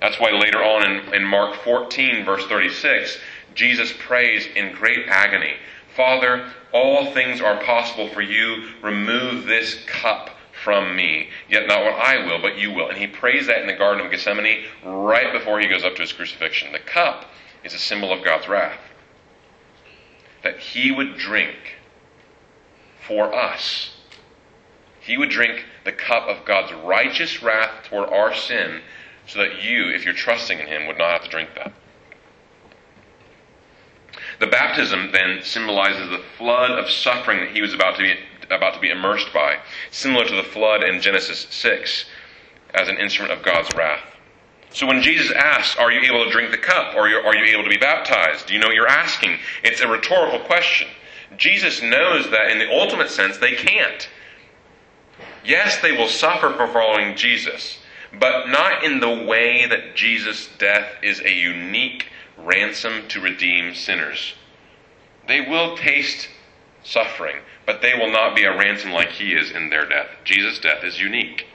[0.00, 3.18] That's why later on in, in Mark 14, verse 36,
[3.54, 5.54] Jesus prays in great agony
[5.96, 8.68] Father, all things are possible for you.
[8.82, 10.30] Remove this cup
[10.64, 11.28] from me.
[11.48, 12.88] Yet not what I will, but you will.
[12.88, 16.02] And he prays that in the Garden of Gethsemane right before he goes up to
[16.02, 16.72] his crucifixion.
[16.72, 17.26] The cup
[17.64, 18.80] is a symbol of God's wrath.
[20.42, 21.56] That he would drink
[23.06, 23.90] for us.
[25.00, 28.80] He would drink the cup of God's righteous wrath toward our sin
[29.26, 31.72] so that you, if you're trusting in him, would not have to drink that.
[34.42, 38.16] The baptism then symbolizes the flood of suffering that he was about to be,
[38.50, 39.58] about to be immersed by,
[39.92, 42.06] similar to the flood in Genesis 6
[42.74, 44.02] as an instrument of God's wrath.
[44.70, 46.96] So when Jesus asks, Are you able to drink the cup?
[46.96, 48.48] Or are you able to be baptized?
[48.48, 49.38] Do you know what you're asking?
[49.62, 50.88] It's a rhetorical question.
[51.36, 54.08] Jesus knows that in the ultimate sense, they can't.
[55.44, 57.78] Yes, they will suffer for following Jesus,
[58.18, 62.06] but not in the way that Jesus' death is a unique
[62.44, 64.34] ransom to redeem sinners.
[65.28, 66.28] They will taste
[66.82, 67.36] suffering,
[67.66, 70.08] but they will not be a ransom like he is in their death.
[70.24, 71.46] Jesus' death is unique.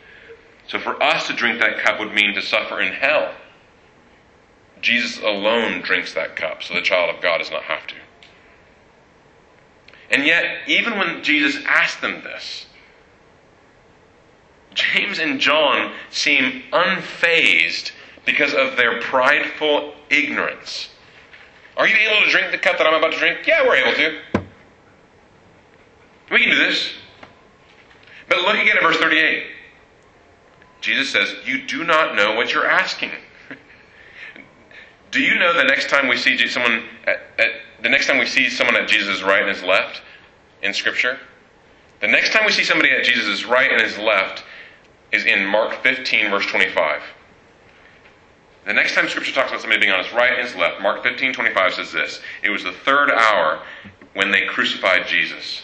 [0.68, 3.34] So for us to drink that cup would mean to suffer in hell.
[4.82, 7.96] Jesus alone drinks that cup, so the child of God does not have to.
[10.10, 12.66] And yet, even when Jesus asked them this,
[14.74, 17.92] James and John seem unfazed
[18.28, 20.90] because of their prideful ignorance.
[21.78, 23.48] Are you able to drink the cup that I'm about to drink?
[23.48, 24.44] Yeah, we're able to.
[26.30, 26.92] We can do this.
[28.28, 29.48] But look again at verse 38.
[30.82, 33.12] Jesus says, You do not know what you're asking.
[35.12, 37.50] do you know the next time we see someone at, at,
[37.82, 40.02] the next time we see someone at Jesus' right and his left
[40.62, 41.18] in Scripture?
[42.02, 44.44] The next time we see somebody at Jesus' right and his left
[45.14, 47.02] is in Mark 15, verse 25.
[48.68, 51.02] The next time Scripture talks about somebody being on his right and his left, Mark
[51.02, 53.62] 15, 25 says this It was the third hour
[54.14, 55.62] when they crucified Jesus.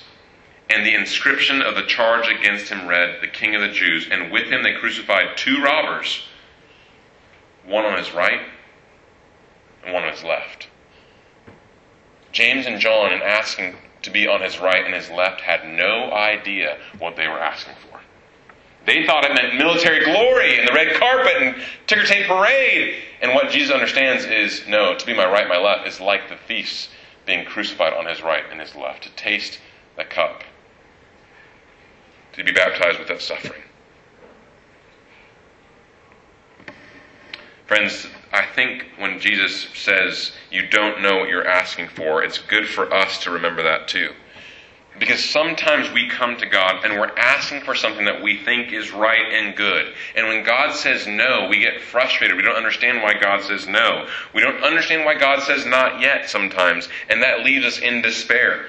[0.69, 4.07] And the inscription of the charge against him read, The King of the Jews.
[4.09, 6.23] And with him they crucified two robbers,
[7.65, 8.39] one on his right
[9.83, 10.69] and one on his left.
[12.31, 16.09] James and John, in asking to be on his right and his left, had no
[16.13, 17.99] idea what they were asking for.
[18.85, 21.55] They thought it meant military glory and the red carpet and
[21.87, 22.95] ticker tape parade.
[23.21, 26.35] And what Jesus understands is no, to be my right, my left is like the
[26.47, 26.89] thief's
[27.25, 29.59] being crucified on his right and his left, to taste
[29.95, 30.43] the cup,
[32.33, 33.61] to be baptized with that suffering.
[37.65, 42.67] Friends, I think when Jesus says you don't know what you're asking for, it's good
[42.67, 44.11] for us to remember that too.
[44.99, 48.91] Because sometimes we come to God and we're asking for something that we think is
[48.91, 49.93] right and good.
[50.15, 52.37] And when God says no, we get frustrated.
[52.37, 54.07] We don't understand why God says no.
[54.33, 56.87] We don't understand why God says not yet sometimes.
[57.09, 58.67] And that leaves us in despair.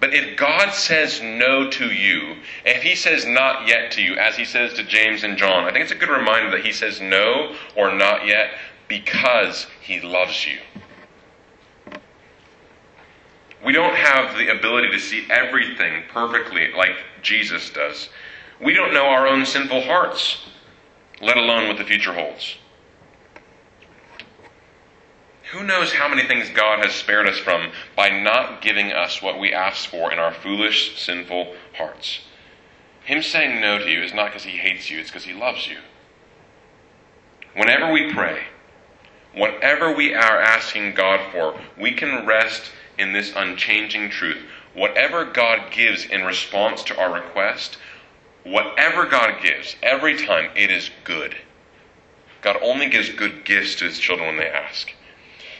[0.00, 4.36] But if God says no to you, if He says not yet to you, as
[4.36, 7.00] He says to James and John, I think it's a good reminder that He says
[7.00, 8.50] no or not yet
[8.88, 10.58] because He loves you.
[13.64, 18.08] We don't have the ability to see everything perfectly like Jesus does.
[18.60, 20.46] We don't know our own sinful hearts,
[21.20, 22.56] let alone what the future holds.
[25.52, 29.40] Who knows how many things God has spared us from by not giving us what
[29.40, 32.20] we ask for in our foolish, sinful hearts?
[33.04, 35.66] Him saying no to you is not because he hates you, it's because he loves
[35.66, 35.78] you.
[37.56, 38.44] Whenever we pray,
[39.34, 42.70] whatever we are asking God for, we can rest
[43.00, 44.42] in this unchanging truth.
[44.74, 47.78] Whatever God gives in response to our request,
[48.44, 51.36] whatever God gives, every time, it is good.
[52.42, 54.92] God only gives good gifts to his children when they ask.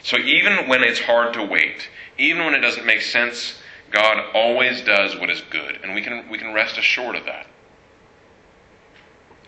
[0.02, 3.54] So even when it's hard to wait, even when it doesn't make sense,
[3.90, 7.46] God always does what is good, and we can we can rest assured of that.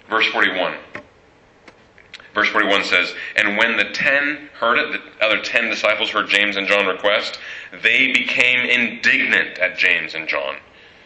[0.09, 0.77] Verse 41.
[2.35, 6.57] Verse 41 says, And when the ten heard it, the other ten disciples heard James
[6.57, 7.39] and John request,
[7.83, 10.57] they became indignant at James and John.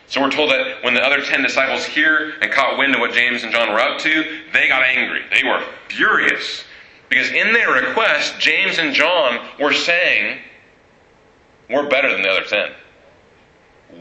[0.08, 3.12] So we're told that when the other ten disciples hear and caught wind of what
[3.12, 5.22] James and John were up to, they got angry.
[5.32, 6.64] They were furious.
[7.08, 10.38] Because in their request, James and John were saying,
[11.68, 12.70] We're better than the other ten.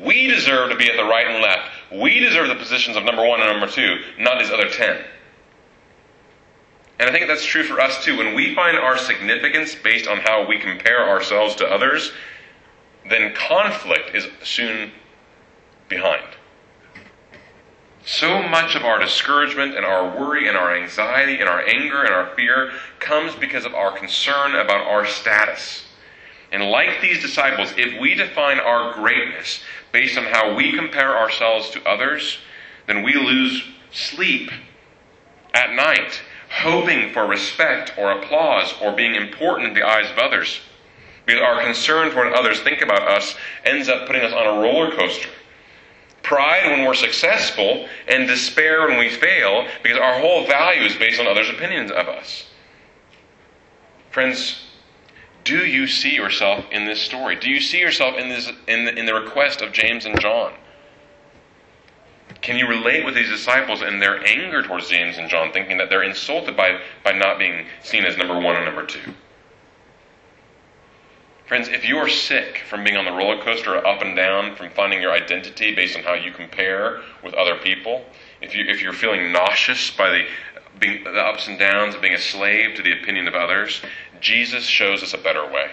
[0.04, 1.72] We deserve to be at the right and left.
[1.92, 5.04] We deserve the positions of number one and number two, not these other ten.
[7.00, 8.18] And I think that's true for us too.
[8.18, 12.12] When we find our significance based on how we compare ourselves to others,
[13.10, 14.92] then conflict is soon
[15.90, 16.24] behind.
[18.06, 22.14] So much of our discouragement and our worry and our anxiety and our anger and
[22.14, 25.86] our fear comes because of our concern about our status.
[26.52, 29.60] And like these disciples, if we define our greatness
[29.92, 32.38] based on how we compare ourselves to others,
[32.86, 34.52] then we lose sleep
[35.54, 40.60] at night hoping for respect or applause or being important in the eyes of others.
[41.26, 44.62] Because our concern for what others think about us ends up putting us on a
[44.62, 45.30] roller coaster.
[46.22, 51.20] Pride when we're successful, and despair when we fail, because our whole value is based
[51.20, 52.48] on others' opinions of us.
[54.10, 54.66] Friends,
[55.44, 57.36] do you see yourself in this story?
[57.36, 60.54] Do you see yourself in, this, in, the, in the request of James and John?
[62.42, 65.90] Can you relate with these disciples and their anger towards James and John, thinking that
[65.90, 69.14] they're insulted by, by not being seen as number one and number two?
[71.48, 74.72] Friends, if you are sick from being on the roller coaster up and down, from
[74.72, 78.04] finding your identity based on how you compare with other people,
[78.42, 80.26] if, you, if you're feeling nauseous by the,
[80.80, 83.82] being, the ups and downs of being a slave to the opinion of others,
[84.20, 85.70] Jesus shows us a better way.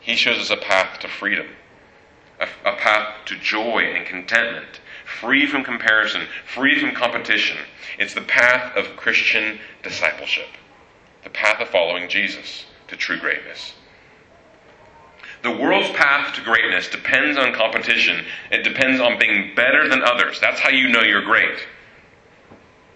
[0.00, 1.46] He shows us a path to freedom,
[2.40, 4.80] a, a path to joy and contentment
[5.20, 6.22] free from comparison,
[6.54, 7.58] free from competition.
[7.98, 10.48] It's the path of Christian discipleship,
[11.22, 13.74] the path of following Jesus to true greatness.
[15.42, 18.24] The world's path to greatness depends on competition.
[18.50, 20.40] It depends on being better than others.
[20.40, 21.58] That's how you know you're great.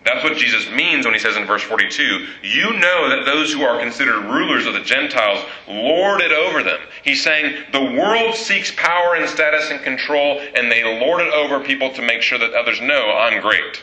[0.04, 3.62] That's what Jesus means when he says in verse 42, You know that those who
[3.62, 6.78] are considered rulers of the Gentiles lord it over them.
[7.02, 11.60] He's saying the world seeks power and status and control, and they lord it over
[11.60, 13.82] people to make sure that others know I'm great.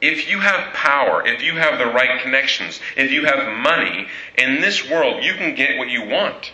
[0.00, 4.06] If you have power, if you have the right connections, if you have money,
[4.38, 6.52] in this world you can get what you want.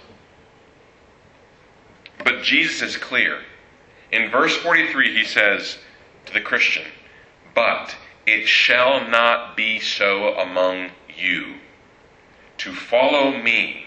[2.25, 3.41] But Jesus is clear.
[4.11, 5.79] In verse 43, he says
[6.27, 6.85] to the Christian,
[7.57, 7.97] But
[8.27, 11.55] it shall not be so among you.
[12.59, 13.87] To follow me,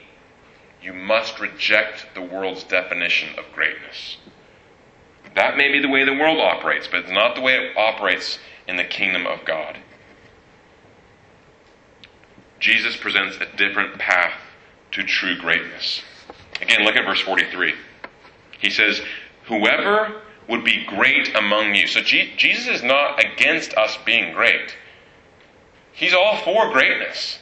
[0.82, 4.17] you must reject the world's definition of greatness.
[5.36, 8.39] That may be the way the world operates, but it's not the way it operates
[8.67, 9.78] in the kingdom of God.
[12.59, 14.34] Jesus presents a different path
[14.91, 16.01] to true greatness.
[16.59, 17.76] Again, look at verse 43.
[18.59, 19.01] He says,
[19.45, 21.88] Whoever would be great among you.
[21.88, 24.76] So G- Jesus is not against us being great.
[25.93, 27.39] He's all for greatness.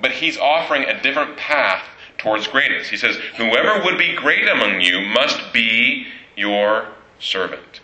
[0.00, 1.84] But he's offering a different path
[2.18, 2.88] towards greatness.
[2.88, 6.06] He says, Whoever would be great among you must be
[6.36, 7.80] your servant.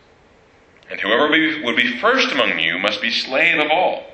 [0.90, 1.28] And whoever
[1.64, 4.04] would be first among you must be slave of all.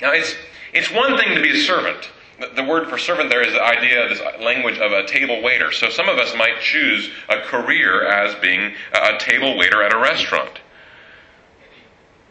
[0.00, 0.34] Now, it's,
[0.72, 2.10] it's one thing to be a servant.
[2.38, 5.72] The word for servant there is the idea, of this language of a table waiter.
[5.72, 9.98] So some of us might choose a career as being a table waiter at a
[9.98, 10.60] restaurant.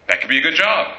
[0.07, 0.95] That could be a good job.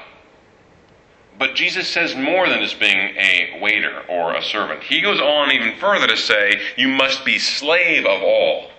[1.38, 4.82] But Jesus says more than just being a waiter or a servant.
[4.82, 8.70] He goes on even further to say, You must be slave of all.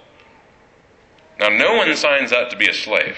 [1.40, 3.16] Now, no one signs up to be a slave.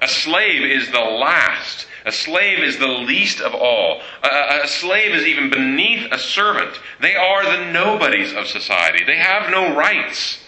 [0.00, 4.02] A slave is the last a slave is the least of all.
[4.22, 6.78] A, a, slave is even beneath a servant.
[7.00, 9.04] They are the nobodies of society.
[9.04, 10.38] They have no rights.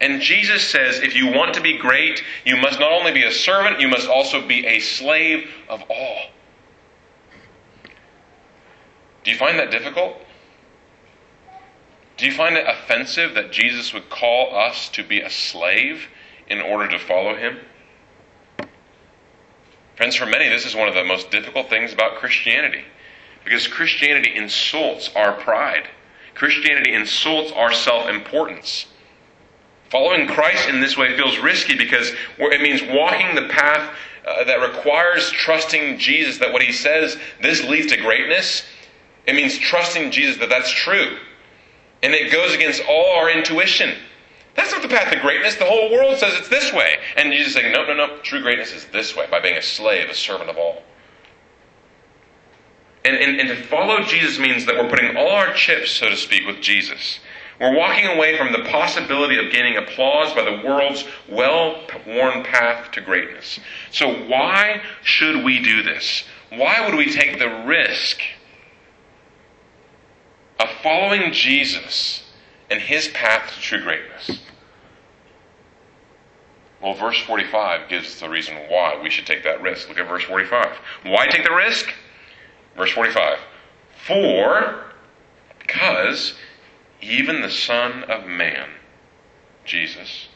[0.00, 3.32] And Jesus says if you want to be great, you must not only be a
[3.32, 6.26] servant, you must also be a slave of all.
[9.24, 10.18] Do you find that difficult?
[12.18, 16.06] Do you find it offensive that Jesus would call us to be a slave
[16.48, 17.58] in order to follow him?
[19.96, 22.84] Friends, for many, this is one of the most difficult things about Christianity.
[23.44, 25.88] Because Christianity insults our pride,
[26.34, 28.86] Christianity insults our self importance.
[29.90, 34.56] Following Christ in this way feels risky because it means walking the path uh, that
[34.56, 38.64] requires trusting Jesus that what he says, this leads to greatness.
[39.26, 41.16] It means trusting Jesus that that's true.
[42.02, 43.94] And it goes against all our intuition.
[44.56, 45.56] That's not the path to greatness.
[45.56, 46.96] The whole world says it's this way.
[47.16, 48.18] And Jesus is saying, no, no, no.
[48.18, 50.82] True greatness is this way, by being a slave, a servant of all.
[53.04, 56.16] And, and, and to follow Jesus means that we're putting all our chips, so to
[56.16, 57.20] speak, with Jesus.
[57.60, 62.90] We're walking away from the possibility of gaining applause by the world's well worn path
[62.92, 63.60] to greatness.
[63.90, 66.24] So, why should we do this?
[66.50, 68.20] Why would we take the risk
[70.60, 72.24] of following Jesus
[72.70, 74.40] and his path to true greatness?
[76.82, 79.88] Well, verse 45 gives the reason why we should take that risk.
[79.88, 80.76] Look at verse 45.
[81.04, 81.92] Why take the risk?
[82.76, 83.38] Verse 45.
[84.06, 84.84] For,
[85.58, 86.34] because
[87.00, 88.68] even the Son of Man,
[89.64, 90.28] Jesus,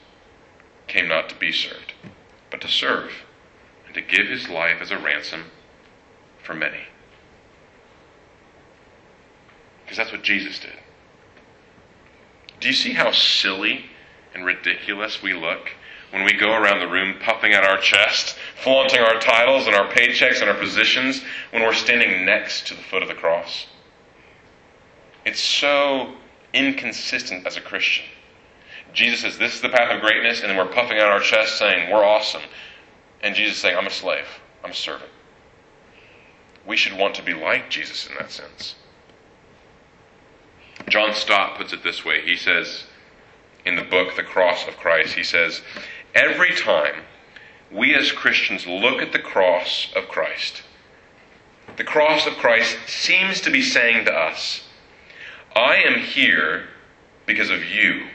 [0.87, 1.93] came not to be served,
[2.51, 3.13] but to serve,
[3.87, 5.45] and to give his life as a ransom
[6.43, 6.81] for many.
[9.85, 10.79] Because that's what Jesus did.
[12.61, 13.87] Do you see how silly
[14.35, 15.71] and ridiculous we look
[16.11, 19.89] when we go around the room puffing out our chest, flaunting our titles and our
[19.91, 23.67] paychecks and our positions when we're standing next to the foot of the cross?
[25.25, 26.15] It's so
[26.53, 28.07] inconsistent as a Christian.
[28.93, 31.59] Jesus says, This is the path of greatness, and then we're puffing out our chest
[31.59, 32.43] saying, We're awesome.
[33.23, 34.27] And Jesus saying, I'm a slave,
[34.65, 35.11] I'm a servant.
[36.67, 38.75] We should want to be like Jesus in that sense.
[40.89, 42.23] John Stott puts it this way.
[42.23, 42.85] He says
[43.65, 45.61] in the book, The Cross of Christ, he says,
[46.15, 47.03] Every time
[47.71, 50.63] we as Christians look at the cross of Christ,
[51.77, 54.65] the cross of Christ seems to be saying to us,
[55.55, 56.65] I am here
[57.27, 58.07] because of you.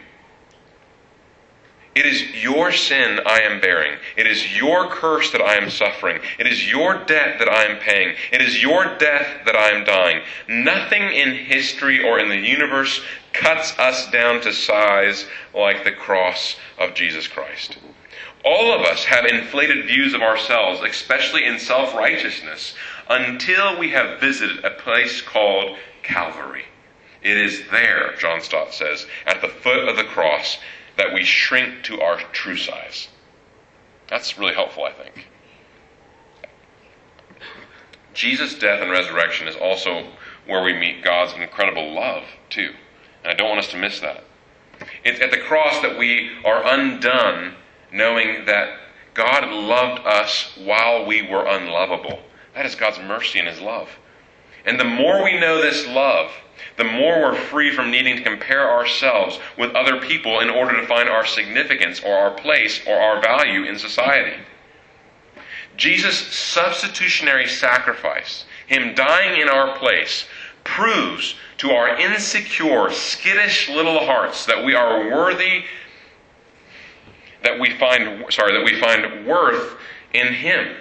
[1.96, 3.98] It is your sin I am bearing.
[4.18, 6.20] It is your curse that I am suffering.
[6.38, 8.16] It is your debt that I am paying.
[8.34, 10.22] It is your death that I am dying.
[10.50, 13.00] Nothing in history or in the universe
[13.32, 17.78] cuts us down to size like the cross of Jesus Christ.
[18.44, 22.76] All of us have inflated views of ourselves, especially in self righteousness,
[23.10, 26.66] until we have visited a place called Calvary.
[27.24, 30.60] It is there, John Stott says, at the foot of the cross
[30.98, 33.10] that we shrink to our true size.
[34.08, 35.28] That's really helpful, I think.
[38.14, 40.08] Jesus' death and resurrection is also
[40.48, 42.72] where we meet God's incredible love, too.
[43.24, 44.24] And I don't want us to miss that.
[45.04, 47.56] It's at the cross that we are undone,
[47.92, 48.78] knowing that
[49.14, 52.20] God loved us while we were unlovable.
[52.54, 53.90] That is God's mercy and His love.
[54.66, 56.32] And the more we know this love,
[56.78, 60.88] the more we're free from needing to compare ourselves with other people in order to
[60.88, 64.38] find our significance or our place or our value in society.
[65.78, 70.26] Jesus' substitutionary sacrifice, Him dying in our place,
[70.64, 75.64] proves to our insecure, skittish little hearts that we are worthy,
[77.44, 79.78] that we find, sorry, that we find worth
[80.14, 80.76] in Him.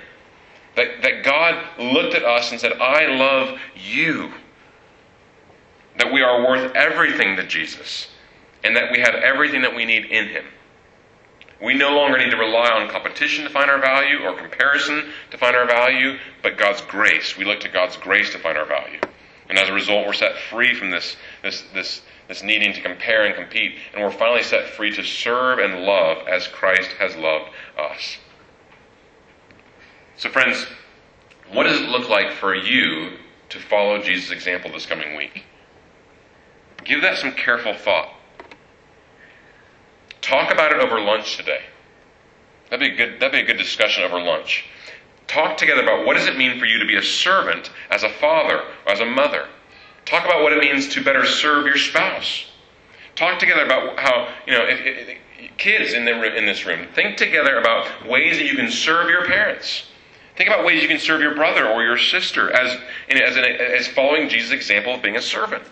[0.77, 4.33] That, that God looked at us and said, I love you.
[5.99, 8.09] That we are worth everything to Jesus.
[8.63, 10.45] And that we have everything that we need in Him.
[11.63, 15.39] We no longer need to rely on competition to find our value or comparison to
[15.39, 17.37] find our value, but God's grace.
[17.37, 19.01] We look to God's grace to find our value.
[19.49, 23.25] And as a result, we're set free from this, this, this, this needing to compare
[23.25, 27.51] and compete, and we're finally set free to serve and love as Christ has loved
[27.79, 28.19] us.
[30.17, 30.67] So, friends,
[31.53, 33.19] what does it look like for you
[33.51, 35.45] to follow Jesus' example this coming week?
[36.85, 38.11] Give that some careful thought.
[40.21, 41.63] Talk about it over lunch today.
[42.71, 44.65] That'd be a good, that'd be a good discussion over lunch.
[45.27, 48.09] Talk together about what does it mean for you to be a servant as a
[48.09, 49.49] father or as a mother.
[50.05, 52.47] Talk about what it means to better serve your spouse.
[53.17, 55.19] Talk together about how, you know, if, if,
[55.57, 59.25] kids in, the, in this room, think together about ways that you can serve your
[59.27, 59.85] parents.
[60.37, 62.77] Think about ways you can serve your brother or your sister as,
[63.09, 65.63] as, an, as following Jesus' example of being a servant.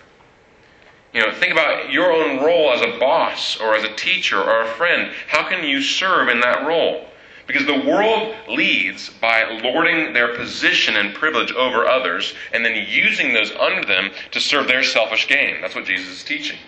[1.13, 4.63] You know, think about your own role as a boss or as a teacher or
[4.63, 5.13] a friend.
[5.29, 7.07] How can you serve in that role?
[7.47, 13.35] Because the world leads by lording their position and privilege over others and then using
[13.35, 15.61] those under them to serve their selfish gain.
[15.61, 16.59] That's what Jesus is teaching.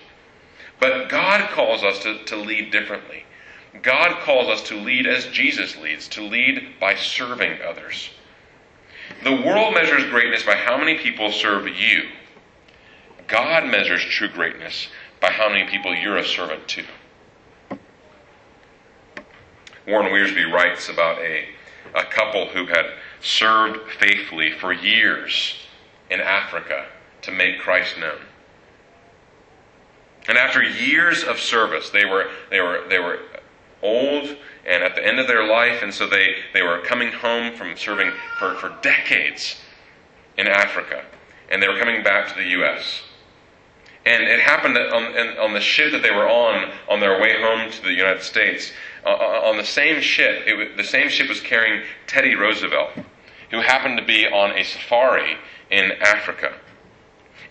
[0.78, 3.24] But God calls us to, to lead differently.
[3.82, 8.10] God calls us to lead as Jesus leads, to lead by serving others.
[9.22, 12.08] The world measures greatness by how many people serve you.
[13.28, 14.88] God measures true greatness
[15.20, 16.84] by how many people you're a servant to.
[19.86, 21.46] Warren Wiersbe writes about a,
[21.94, 22.86] a couple who had
[23.20, 25.56] served faithfully for years
[26.10, 26.86] in Africa
[27.22, 28.20] to make Christ known.
[30.26, 33.18] And after years of service, they were, they were, they were
[33.82, 37.54] old and at the end of their life, and so they, they were coming home
[37.54, 39.56] from serving for, for decades
[40.38, 41.04] in Africa,
[41.50, 43.02] and they were coming back to the U.S.
[44.06, 47.70] And it happened on, on the ship that they were on, on their way home
[47.70, 48.70] to the United States,
[49.04, 50.46] uh, uh, on the same ship,
[50.76, 52.90] the same ship was carrying Teddy Roosevelt,
[53.50, 55.36] who happened to be on a safari
[55.70, 56.54] in Africa.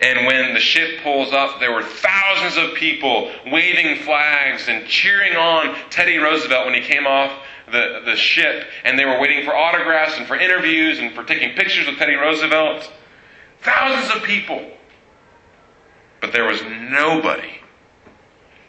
[0.01, 5.35] And when the ship pulls up, there were thousands of people waving flags and cheering
[5.35, 7.31] on Teddy Roosevelt when he came off
[7.71, 8.67] the, the ship.
[8.83, 12.15] And they were waiting for autographs and for interviews and for taking pictures with Teddy
[12.15, 12.91] Roosevelt.
[13.61, 14.72] Thousands of people.
[16.23, 17.59] But there was nobody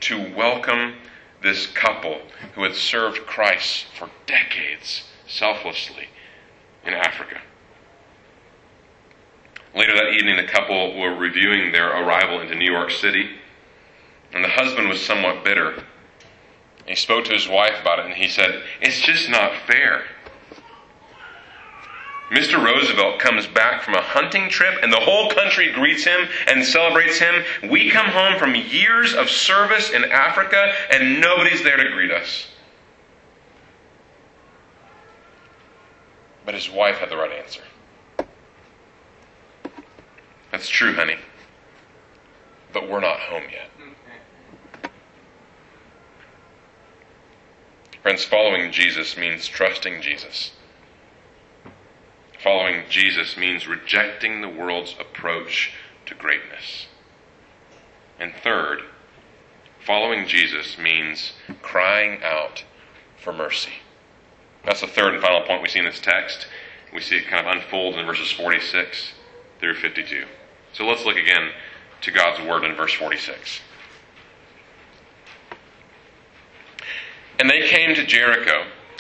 [0.01, 0.97] to welcome
[1.41, 2.21] this couple
[2.57, 6.09] who had served Christ for decades selflessly
[6.85, 7.41] in Africa.
[9.73, 13.31] Later that evening, the couple were reviewing their arrival into New York City,
[14.33, 15.85] and the husband was somewhat bitter.
[16.87, 20.03] He spoke to his wife about it, and he said, It's just not fair.
[22.35, 22.61] Mr.
[22.61, 27.17] Roosevelt comes back from a hunting trip, and the whole country greets him and celebrates
[27.17, 27.45] him.
[27.71, 32.49] We come home from years of service in Africa, and nobody's there to greet us.
[36.45, 37.63] But his wife had the right answer.
[40.51, 41.19] That's true, honey.
[42.73, 43.71] But we're not home yet.
[48.03, 50.51] Friends, following Jesus means trusting Jesus.
[52.45, 55.73] Following Jesus means rejecting the world's approach
[56.05, 56.89] to greatness.
[58.21, 58.81] And third,
[59.87, 61.33] following Jesus means
[61.63, 62.63] crying out
[63.17, 63.73] for mercy.
[64.63, 66.47] That's the third and final point we see in this text.
[66.93, 69.13] We see it kind of unfold in verses 46
[69.59, 70.27] through 52.
[70.75, 71.49] So let's look again
[72.03, 73.61] to God's word in verse 46.
[77.41, 78.67] And they came to Jericho,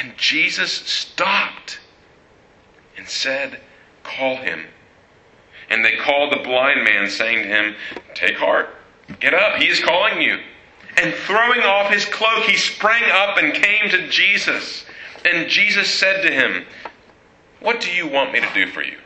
[0.00, 1.80] And Jesus stopped
[2.96, 3.60] and said,
[4.02, 4.66] Call him.
[5.70, 7.74] And they called the blind man, saying to him,
[8.14, 8.70] Take heart,
[9.20, 10.38] get up, he is calling you.
[10.96, 14.84] And throwing off his cloak, he sprang up and came to Jesus.
[15.24, 16.66] And Jesus said to him,
[17.60, 18.98] What do you want me to do for you?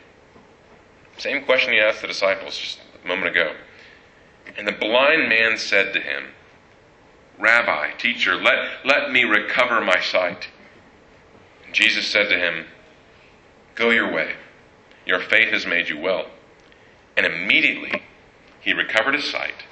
[1.17, 3.53] Same question he asked the disciples just a moment ago.
[4.57, 6.25] And the blind man said to him,
[7.39, 10.47] Rabbi, teacher, let, let me recover my sight.
[11.73, 12.65] Jesus said to him,
[13.75, 14.33] Go your way.
[15.05, 16.27] Your faith has made you well.
[17.15, 18.03] And immediately
[18.59, 19.65] he recovered his sight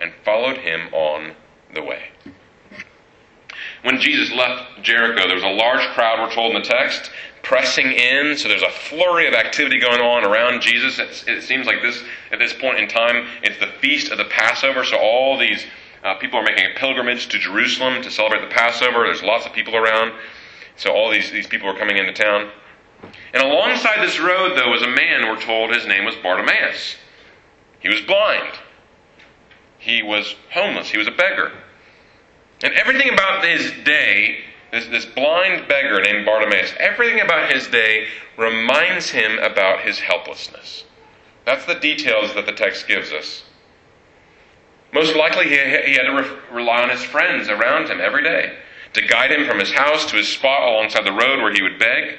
[0.00, 1.34] and followed him on
[1.74, 2.10] the way.
[3.82, 7.10] When Jesus left Jericho, there was a large crowd, we're told in the text,
[7.42, 8.36] pressing in.
[8.36, 10.98] So there's a flurry of activity going on around Jesus.
[10.98, 14.24] It's, it seems like this, at this point in time, it's the feast of the
[14.24, 14.84] Passover.
[14.84, 15.64] So all these
[16.02, 19.04] uh, people are making a pilgrimage to Jerusalem to celebrate the Passover.
[19.04, 20.12] There's lots of people around.
[20.76, 22.50] So all these, these people are coming into town.
[23.32, 26.96] And alongside this road, though, was a man, we're told his name was Bartimaeus.
[27.80, 28.58] He was blind.
[29.78, 30.90] He was homeless.
[30.90, 31.52] He was a beggar.
[32.62, 34.38] And everything about his day,
[34.70, 38.06] this, this blind beggar named Bartimaeus, everything about his day
[38.36, 40.84] reminds him about his helplessness.
[41.44, 43.44] That's the details that the text gives us.
[44.92, 48.56] Most likely, he, he had to re- rely on his friends around him every day
[48.96, 51.78] to guide him from his house to his spot alongside the road where he would
[51.78, 52.18] beg.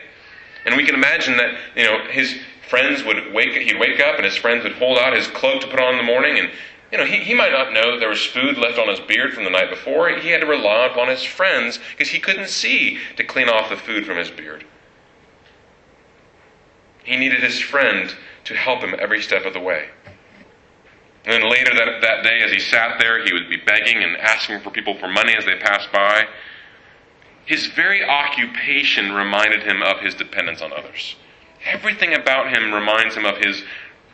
[0.65, 2.35] And we can imagine that, you know, his
[2.69, 5.67] friends would wake, he'd wake up and his friends would hold out his cloak to
[5.67, 6.49] put on in the morning and
[6.91, 9.33] you know, he, he might not know that there was food left on his beard
[9.33, 10.09] from the night before.
[10.09, 13.75] He had to rely upon his friends because he couldn't see to clean off the
[13.75, 14.65] food from his beard.
[17.03, 18.15] He needed his friend
[18.45, 19.89] to help him every step of the way.
[21.25, 24.15] And then later that, that day, as he sat there, he would be begging and
[24.15, 26.25] asking for people for money as they passed by.
[27.47, 31.15] His very occupation reminded him of his dependence on others.
[31.65, 33.63] Everything about him reminds him of his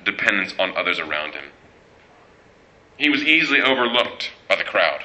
[0.05, 1.45] dependence on others around him.
[2.95, 5.03] He was easily overlooked by the crowd.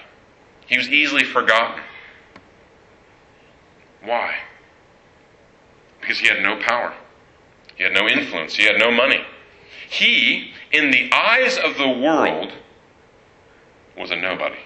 [0.66, 1.82] He was easily forgotten.
[4.02, 4.36] Why?
[5.98, 6.92] Because he had no power.
[7.76, 8.54] He had no influence.
[8.54, 9.24] He had no money.
[9.88, 12.52] He, in the eyes of the world,
[13.96, 14.58] was a nobody.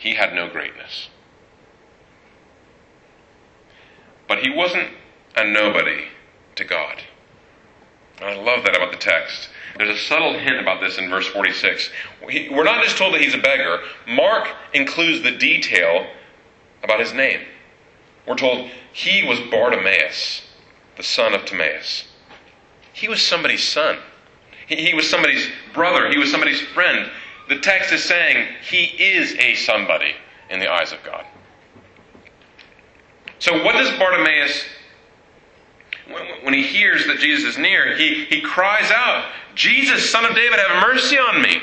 [0.00, 1.10] He had no greatness.
[4.26, 4.88] But he wasn't
[5.36, 6.06] a nobody
[6.54, 7.02] to God.
[8.22, 9.50] I love that about the text.
[9.76, 11.90] There's a subtle hint about this in verse 46.
[12.22, 16.06] We're not just told that he's a beggar, Mark includes the detail
[16.82, 17.40] about his name.
[18.26, 20.42] We're told he was Bartimaeus,
[20.96, 22.04] the son of Timaeus.
[22.94, 23.98] He was somebody's son.
[24.66, 26.08] He, was somebody's brother.
[26.08, 27.10] He was somebody's friend.
[27.50, 30.12] The text is saying he is a somebody
[30.50, 31.26] in the eyes of God.
[33.40, 34.64] So, what does Bartimaeus
[36.42, 40.58] when he hears that Jesus is near, he, he cries out, Jesus, son of David,
[40.58, 41.60] have mercy on me.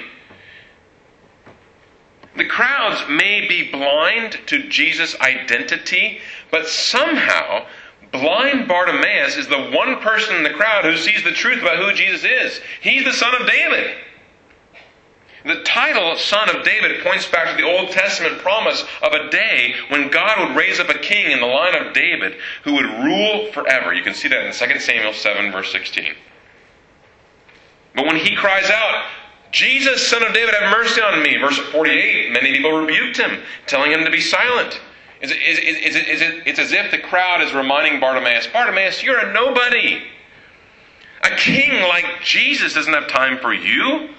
[2.36, 6.20] The crowds may be blind to Jesus' identity,
[6.52, 7.66] but somehow
[8.12, 11.94] blind Bartimaeus is the one person in the crowd who sees the truth about who
[11.94, 12.62] Jesus is.
[12.82, 13.98] He's the son of David.
[15.48, 19.76] The title, Son of David, points back to the Old Testament promise of a day
[19.88, 22.36] when God would raise up a king in the line of David
[22.66, 23.94] who would rule forever.
[23.94, 26.14] You can see that in 2 Samuel 7, verse 16.
[27.96, 29.06] But when he cries out,
[29.52, 33.92] Jesus, Son of David, have mercy on me, verse 48, many people rebuked him, telling
[33.92, 34.82] him to be silent.
[35.22, 38.48] Is it, is, is, it, is it, it's as if the crowd is reminding Bartimaeus,
[38.48, 40.04] Bartimaeus, you're a nobody.
[41.24, 44.10] A king like Jesus doesn't have time for you.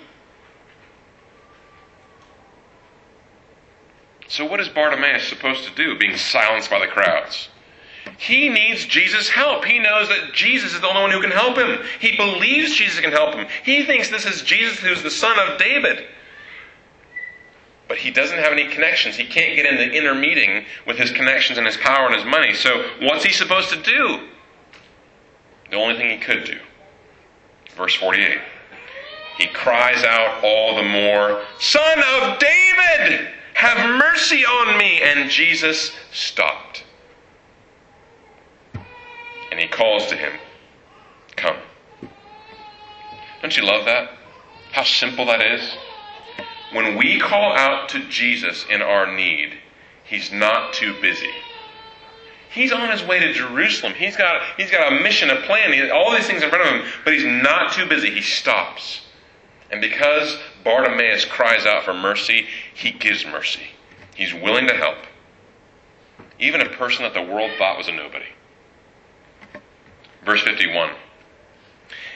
[4.29, 7.49] So, what is Bartimaeus supposed to do, being silenced by the crowds?
[8.19, 9.65] He needs Jesus' help.
[9.65, 11.85] He knows that Jesus is the only one who can help him.
[12.01, 13.47] He believes Jesus can help him.
[13.65, 16.07] He thinks this is Jesus who's the son of David.
[17.87, 19.17] But he doesn't have any connections.
[19.17, 22.25] He can't get in the inner meeting with his connections and his power and his
[22.25, 22.55] money.
[22.55, 24.29] So, what's he supposed to do?
[25.71, 26.59] The only thing he could do.
[27.77, 28.39] Verse 48.
[29.39, 33.29] He cries out all the more, Son of David!
[33.59, 35.03] Have mercy on me.
[35.03, 36.85] And Jesus stopped.
[39.51, 40.33] And he calls to him,
[41.35, 41.57] Come.
[43.43, 44.11] Don't you love that?
[44.71, 45.77] How simple that is?
[46.73, 49.55] When we call out to Jesus in our need,
[50.05, 51.33] he's not too busy.
[52.51, 53.95] He's on his way to Jerusalem.
[53.95, 56.93] He's got, he's got a mission, a plan, all these things in front of him,
[57.03, 58.13] but he's not too busy.
[58.13, 59.01] He stops.
[59.73, 60.39] And because
[60.69, 63.63] Bartimaeus cries out for mercy, he gives mercy.
[64.15, 64.99] He's willing to help.
[66.39, 68.27] Even a person that the world thought was a nobody.
[70.27, 70.91] Verse 51.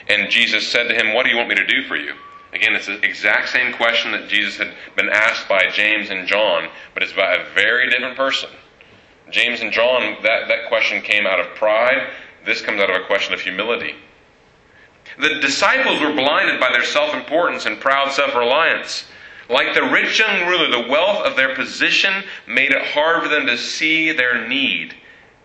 [0.07, 2.13] And Jesus said to him, What do you want me to do for you?
[2.53, 6.69] Again, it's the exact same question that Jesus had been asked by James and John,
[6.93, 8.51] but it's by a very different person.
[9.31, 12.07] James and John, that, that question came out of pride.
[12.45, 13.95] This comes out of a question of humility.
[15.17, 19.05] The disciples were blinded by their self importance and proud self reliance.
[19.49, 23.45] Like the rich young ruler, the wealth of their position made it hard for them
[23.47, 24.95] to see their need.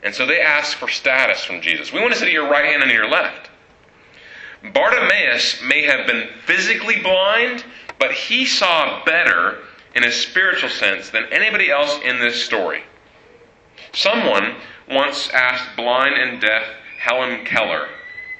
[0.02, 1.92] And so they asked for status from Jesus.
[1.92, 3.50] We want to sit at your right hand and your left.
[4.72, 7.64] Bartimaeus may have been physically blind,
[7.98, 9.58] but he saw better
[9.94, 12.84] in a spiritual sense than anybody else in this story.
[13.92, 14.54] Someone
[14.88, 16.64] once asked blind and deaf
[17.00, 17.88] Helen Keller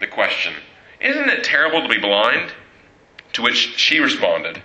[0.00, 0.54] the question
[1.00, 2.52] Isn't it terrible to be blind?
[3.34, 4.62] To which she responded,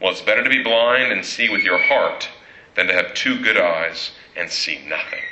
[0.00, 2.28] Well, it's better to be blind and see with your heart
[2.76, 5.22] than to have two good eyes and see nothing.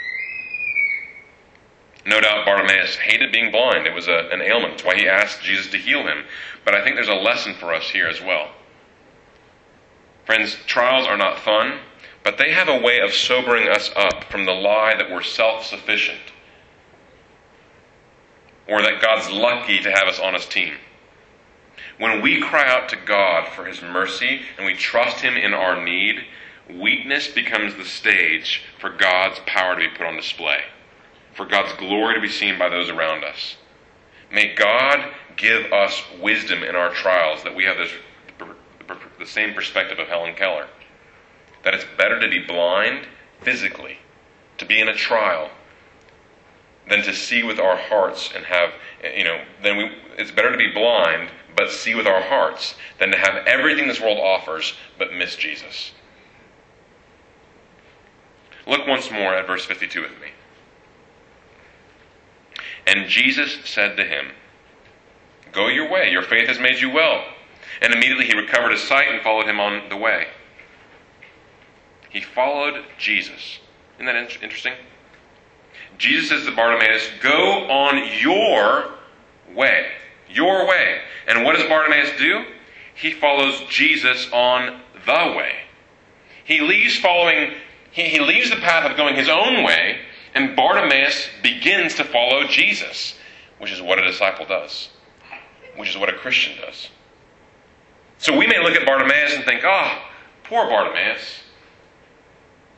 [2.04, 3.86] No doubt Bartimaeus hated being blind.
[3.86, 4.74] It was a, an ailment.
[4.74, 6.24] That's why he asked Jesus to heal him.
[6.64, 8.50] But I think there's a lesson for us here as well.
[10.24, 11.78] Friends, trials are not fun,
[12.24, 15.64] but they have a way of sobering us up from the lie that we're self
[15.64, 16.20] sufficient
[18.68, 20.74] or that God's lucky to have us on his team.
[21.98, 25.82] When we cry out to God for his mercy and we trust him in our
[25.82, 26.24] need,
[26.68, 30.62] weakness becomes the stage for God's power to be put on display
[31.36, 33.56] for God's glory to be seen by those around us.
[34.32, 37.92] May God give us wisdom in our trials that we have this,
[39.18, 40.66] the same perspective of Helen Keller.
[41.62, 43.06] That it's better to be blind
[43.42, 43.98] physically,
[44.58, 45.50] to be in a trial,
[46.88, 48.70] than to see with our hearts and have,
[49.16, 53.10] you know, then we, it's better to be blind but see with our hearts than
[53.10, 55.92] to have everything this world offers but miss Jesus.
[58.66, 60.28] Look once more at verse 52 with me.
[62.86, 64.32] And Jesus said to him,
[65.52, 67.24] Go your way, your faith has made you well.
[67.80, 70.28] And immediately he recovered his sight and followed him on the way.
[72.10, 73.58] He followed Jesus.
[73.96, 74.74] Isn't that interesting?
[75.98, 78.90] Jesus says to Bartimaeus, Go on your
[79.54, 79.86] way.
[80.28, 81.00] Your way.
[81.26, 82.44] And what does Bartimaeus do?
[82.94, 85.52] He follows Jesus on the way.
[86.44, 87.54] He leaves following,
[87.90, 89.98] he, he leaves the path of going his own way
[90.36, 93.14] and Bartimaeus begins to follow Jesus,
[93.56, 94.90] which is what a disciple does,
[95.76, 96.90] which is what a Christian does.
[98.18, 99.98] So we may look at Bartimaeus and think, oh,
[100.44, 101.40] poor Bartimaeus.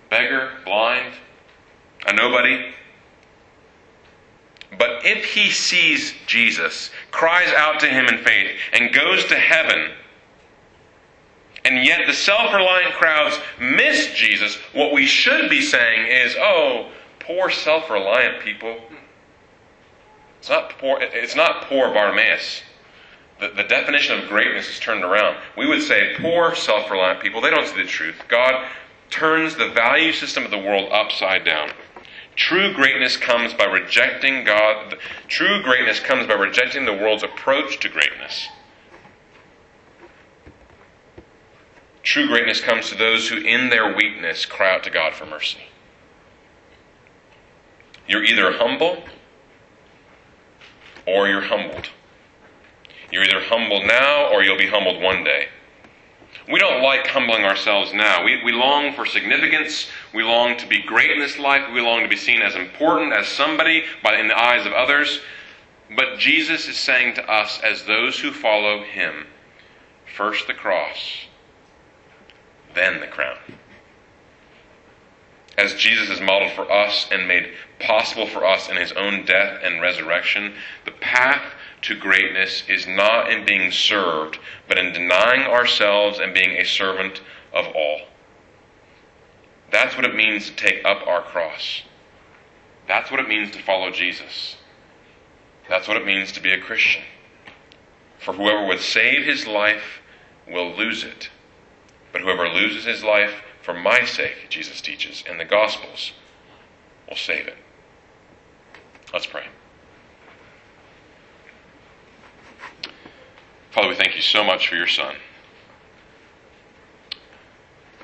[0.08, 1.14] Beggar, blind,
[2.06, 2.72] a nobody.
[4.76, 9.92] But if he sees Jesus, cries out to him in faith, and goes to heaven,
[11.64, 16.90] and yet the self reliant crowds miss Jesus, what we should be saying is, oh,
[17.20, 18.78] poor, self-reliant people.
[20.38, 20.98] It's not poor.
[21.00, 22.62] It's not poor Bartimaeus.
[23.40, 25.36] The, the definition of greatness is turned around.
[25.56, 27.40] We would say poor, self-reliant people.
[27.40, 28.16] They don't see the truth.
[28.28, 28.66] God
[29.10, 31.70] turns the value system of the world upside down.
[32.38, 34.96] True greatness comes by rejecting God.
[35.26, 38.46] True greatness comes by rejecting the world's approach to greatness.
[42.04, 45.58] True greatness comes to those who, in their weakness, cry out to God for mercy.
[48.06, 49.02] You're either humble
[51.08, 51.88] or you're humbled.
[53.10, 55.48] You're either humbled now or you'll be humbled one day.
[56.50, 58.24] We don't like humbling ourselves now.
[58.24, 59.88] We, we long for significance.
[60.14, 61.72] We long to be great in this life.
[61.72, 65.20] We long to be seen as important, as somebody by, in the eyes of others.
[65.94, 69.26] But Jesus is saying to us, as those who follow him,
[70.16, 71.26] first the cross,
[72.74, 73.38] then the crown
[75.58, 79.60] as Jesus is modeled for us and made possible for us in his own death
[79.64, 80.54] and resurrection,
[80.84, 81.42] the path
[81.82, 84.38] to greatness is not in being served,
[84.68, 87.20] but in denying ourselves and being a servant
[87.52, 88.02] of all.
[89.70, 91.82] That's what it means to take up our cross.
[92.86, 94.56] That's what it means to follow Jesus.
[95.68, 97.02] That's what it means to be a Christian.
[98.18, 100.00] For whoever would save his life
[100.48, 101.28] will lose it,
[102.12, 106.12] but whoever loses his life for my sake, Jesus teaches in the Gospels,
[107.08, 107.56] will save it.
[109.12, 109.44] Let's pray.
[113.70, 115.16] Father, we thank you so much for your Son,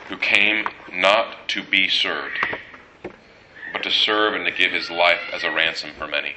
[0.08, 2.38] who came not to be served,
[3.72, 6.34] but to serve and to give his life as a ransom for many.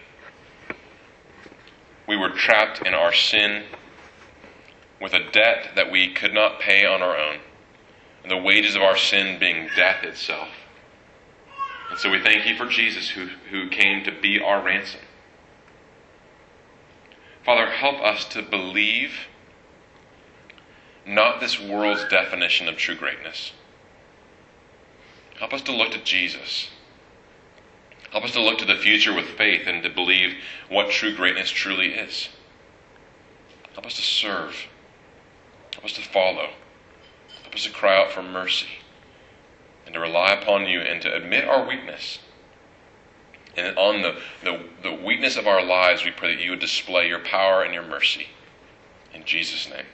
[2.07, 3.65] We were trapped in our sin
[5.01, 7.37] with a debt that we could not pay on our own,
[8.23, 10.49] and the wages of our sin being death itself.
[11.89, 15.01] And so we thank you for Jesus who, who came to be our ransom.
[17.45, 19.13] Father, help us to believe
[21.05, 23.53] not this world's definition of true greatness.
[25.39, 26.69] Help us to look to Jesus.
[28.11, 30.33] Help us to look to the future with faith and to believe
[30.69, 32.29] what true greatness truly is.
[33.73, 34.55] Help us to serve.
[35.73, 36.49] Help us to follow.
[37.43, 38.79] Help us to cry out for mercy
[39.85, 42.19] and to rely upon you and to admit our weakness.
[43.55, 47.07] And on the, the, the weakness of our lives, we pray that you would display
[47.07, 48.27] your power and your mercy.
[49.13, 49.85] In Jesus' name.